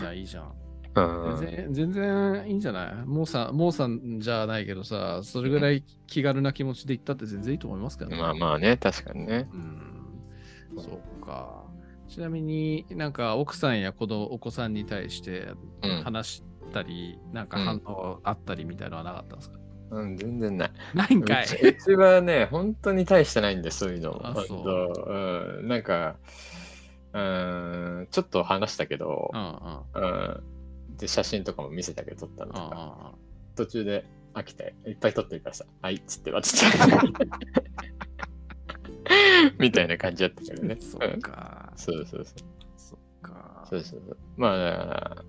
[0.01, 0.53] じゃんいいじゃん。
[0.95, 1.01] う
[1.35, 1.39] ん。
[1.41, 2.95] 全然全然いいんじゃない？
[3.07, 8.17] モーさん、モーさんじゃないけどさ、それぐらい気軽な気持ちで行ったって全然いいと思いますけどね。
[8.19, 9.49] まあまあね、確かにね。
[9.53, 10.83] うん。
[10.83, 11.65] そうか。
[12.13, 15.49] ちなみになんか奥さんや子供お子さんに対して
[15.83, 16.03] うん。
[16.05, 16.43] 話し
[16.73, 19.59] たり、なんか反応あったりみたいなのはなかったんですか、
[19.91, 20.73] うん、全然ない。
[20.95, 21.45] ないんかい。
[21.45, 24.21] うちはね、本当に大してないんで、そういうの。
[24.23, 24.47] あそう。
[24.47, 26.17] とうん、なんか、
[27.15, 30.41] うん、ちょっと話したけどう、んうん。
[30.91, 33.13] うん、で、写真とかも見せたけど、撮ったのうんうんとか、
[33.57, 34.05] 途中で、
[34.35, 37.27] 飽きて、いっぱい撮ってるからさ、はいっつって渡って。
[39.59, 40.77] みたいな感じだったけどね。
[40.81, 41.73] そっか。
[41.77, 42.37] そうそうそう。
[42.77, 43.67] そっか。
[43.69, 44.17] そうそうそう。
[44.37, 45.25] まあ、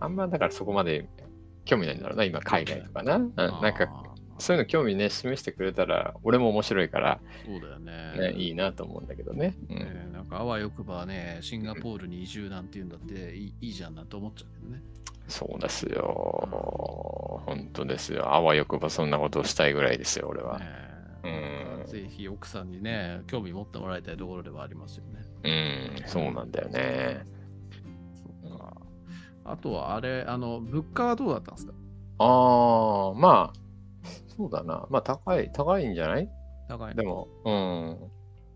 [0.00, 1.08] あんまだからそこまで
[1.64, 3.16] 興味ないんだろうな、今海外とかな。
[3.16, 8.32] うん、なんか、そういうの興味ね、示してくれたら、俺も面白いから、そうだよね。
[8.32, 9.54] ね、いいなと思うんだけどね。
[9.70, 14.82] うんねなんかあわよくばね、シンガポールに移住なんて言うんだっていいいいじゃんなんて思っちゃうけどね。
[15.28, 17.42] そうですよ。
[17.46, 18.34] 本当ですよ。
[18.34, 20.58] あわよくばそんなことをしたいぐらいですよ、俺は。
[20.58, 20.91] ね
[21.24, 25.22] うんぜひ奥さんにね、興味持ってもらいたいところではありますよね。
[25.44, 27.24] うん、そうなんだよね。
[28.44, 28.72] そっか。
[29.44, 31.72] あとはあれ、あの、物価はどうだったんですか？
[32.18, 33.58] ああ、まあ、
[34.36, 34.86] そうだな。
[34.90, 36.28] まあ、高い、高いんじゃない？
[36.68, 37.98] 高いのでも、うん。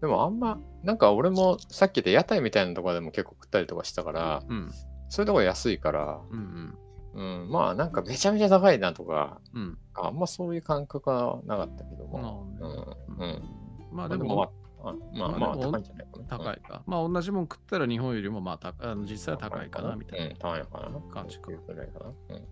[0.00, 4.70] でもあんま、なんか俺もさっき言った屋台みたいなところでも結構食ったりとかしたから、うん。
[5.08, 6.78] そういうとこ安いから、うん
[7.16, 9.62] うん、まあなんかめちゃめちゃ高いなとか、うん。
[9.62, 9.78] うん。
[9.94, 13.42] あんまそういう感覚はなかったけども、うん、うん。
[13.90, 16.38] まあまあでも、まあ、まあ、まあ高いんじゃないかな。
[16.38, 16.82] 高いか。
[16.86, 20.26] まあ同じもん食ったら日本よりもまあ高あの実際は高いかなみたいな。
[20.26, 21.00] うん、高いのかな。
[21.12, 22.06] 感じかいうくらいかな。
[22.06, 22.44] うん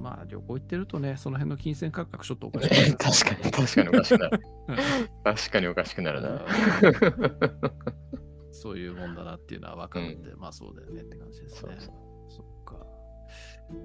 [0.00, 2.68] まあ旅行行ってるとね、その辺の金銭感覚ちょっとおかしい
[2.98, 4.40] 確かに、確かにおかしくなる。
[4.68, 4.76] う ん
[5.22, 6.40] 確かにおかしくなるな。
[8.50, 11.76] そういうもんだなっていうのは分かるんで、まあそうだよねって感じですね。
[11.78, 12.11] そうそう。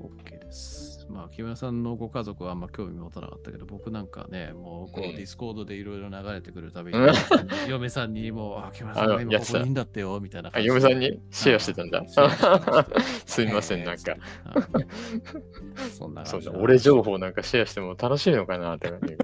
[0.01, 1.05] OK です。
[1.09, 7.07] まあ、木村さんのご家族はあんま興味持たなかったけど、僕なんかね、もうこう、うん Discord でいろいろ流れてくるたびに、うん
[7.69, 10.73] 嫁さんにも う、あ、木村さんが今ここにいんだってよ、みたいなあ、感じで。
[10.73, 11.19] 嫁さんに？
[11.31, 12.03] シェアしてたんだ。
[13.25, 14.11] すいません、なんか。
[14.11, 15.89] はい。
[15.91, 19.17] そんな感じ俺情報なんかシェアしても楽しいのかなって感じ。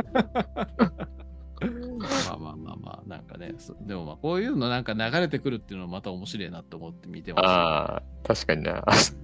[2.04, 7.50] まあまあまあまあ、なんかね、そでもまあこういうのなんか流れてくるっていうのはまた面白いなと思って見てました。
[7.50, 8.84] ああ、確かにな。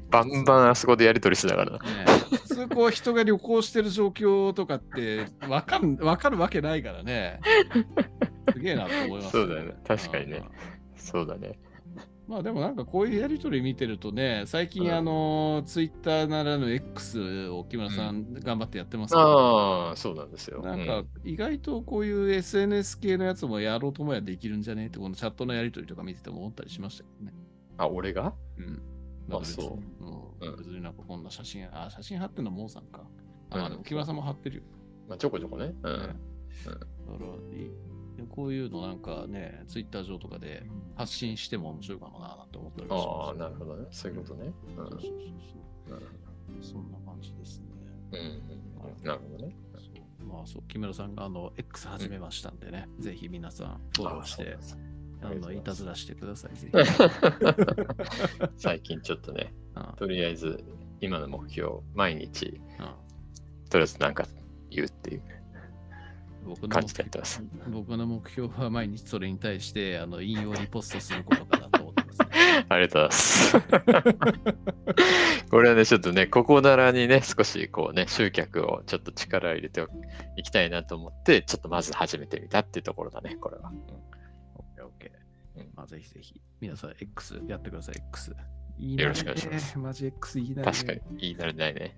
[0.10, 1.78] バンバンあそこでやりとりしてたからな。
[1.78, 7.40] ね、普通こう人が旅行してる状況とかってわかん わかるわけないからね。
[8.52, 10.50] すげえなと思います、そうだよね確かにねあ
[10.96, 11.60] そうだね。
[12.30, 20.62] ーまあでもなんかこういうやりとり見てるとね、最うん近あの、ツイッターならぬ X を木村さん頑張ってやってますけど、ああ、そうなんですよ。
[20.62, 27.34] なんかうん意外とこういう SNS 系のやつもやろうともやできるんじゃねってこのチャットのやりとりとか見てても思ったりしましたけどね。
[27.78, 28.34] あ、俺が？
[28.58, 28.82] うん。
[29.32, 33.04] あなんか別にそううんうん別になんかこんな写真、あ、写真貼ってんのモーさんか。
[33.52, 34.64] あ、でも木村さんも貼ってるよ。
[35.08, 35.74] まあ、ちょこちょこね。
[35.84, 35.94] うん。
[36.00, 36.08] ね
[36.64, 36.80] だか
[37.20, 37.72] らい
[38.28, 40.66] こういうのなんかね、ツイッター上とかで
[40.96, 43.40] 発信しても面白いかもななんて思ったりもしああ、ます。
[43.40, 43.88] なるほどね。
[43.92, 44.54] そういうことね。
[44.68, 45.12] うんそうそうそう
[45.92, 46.08] なる
[46.62, 46.74] そう。
[46.74, 47.66] そんな感じですね。
[48.12, 48.30] ほどうんう
[49.04, 49.08] ん。
[49.08, 49.56] なるほどね。
[49.78, 54.58] そうまあそう、木村さんがあの X 始めましたんでね、ぜひ皆さんフォローして、
[55.22, 56.52] あのいたずらしてください。
[58.58, 60.64] 最近ちょっとね、うんとりあえず
[61.02, 62.86] 今の目標、毎日、うん
[63.70, 64.26] とりあえずなんか
[64.70, 65.22] 言うっていう
[66.50, 67.44] 僕の目感じでやってます。
[67.68, 72.66] 僕の目標は毎日それに対してあの引用リポストすることかなと思ってます、ね。
[72.70, 73.54] ありがとうございます。
[75.50, 79.84] これはね、ちょっとね、ここならにね、少しこうね、集客をちょっと力を入れて
[80.38, 83.72] いきたいなと思って、ちょっとまず始めてみたっていうところだね、これは。
[84.56, 85.12] OK、OK
[85.58, 85.70] うん。
[85.76, 88.36] まあ、ぜひぜひ、皆さん X やってください、X。
[88.78, 91.98] いいよろしくお願いしますマジ X いいな、確かに、言い慣れないね。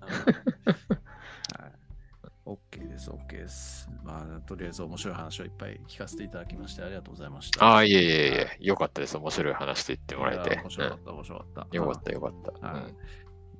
[2.51, 2.59] はい。
[2.77, 3.89] OK です、OK です。
[4.03, 7.65] まあ、とりあえず面白い話をいっぱい聞かせていただきまして、ありがとうございました。
[7.65, 9.17] ああ、いえいえいえ、よかったです。
[9.17, 10.59] 面白い話と言ってもらえて。
[10.61, 11.61] 面白かった、面白かった。
[11.61, 12.67] うんよかった、よかった。
[12.67, 12.97] はいうん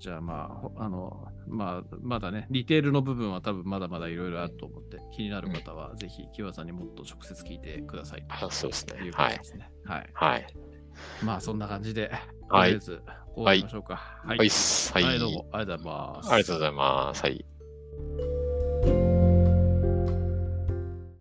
[0.02, 8.26] じゃあまあほ、あの、まあ、まだね、ディテールの部分は多分まだまだいろいろあると思って、気になる方はぜひ、木和さんにもっと直接聞いてください。
[8.28, 9.12] あそうですねとい。
[9.86, 10.10] はい。
[10.14, 10.48] はい。
[11.24, 12.12] まあ、そんな感じで、
[12.50, 13.02] とはいりあえず
[13.36, 13.96] 終わりましょうか。
[14.26, 14.38] はい。
[14.40, 14.50] はい。
[15.04, 16.34] はい、どうもありがとうございます。
[16.34, 17.22] ありがとうございます。
[17.22, 17.46] はい。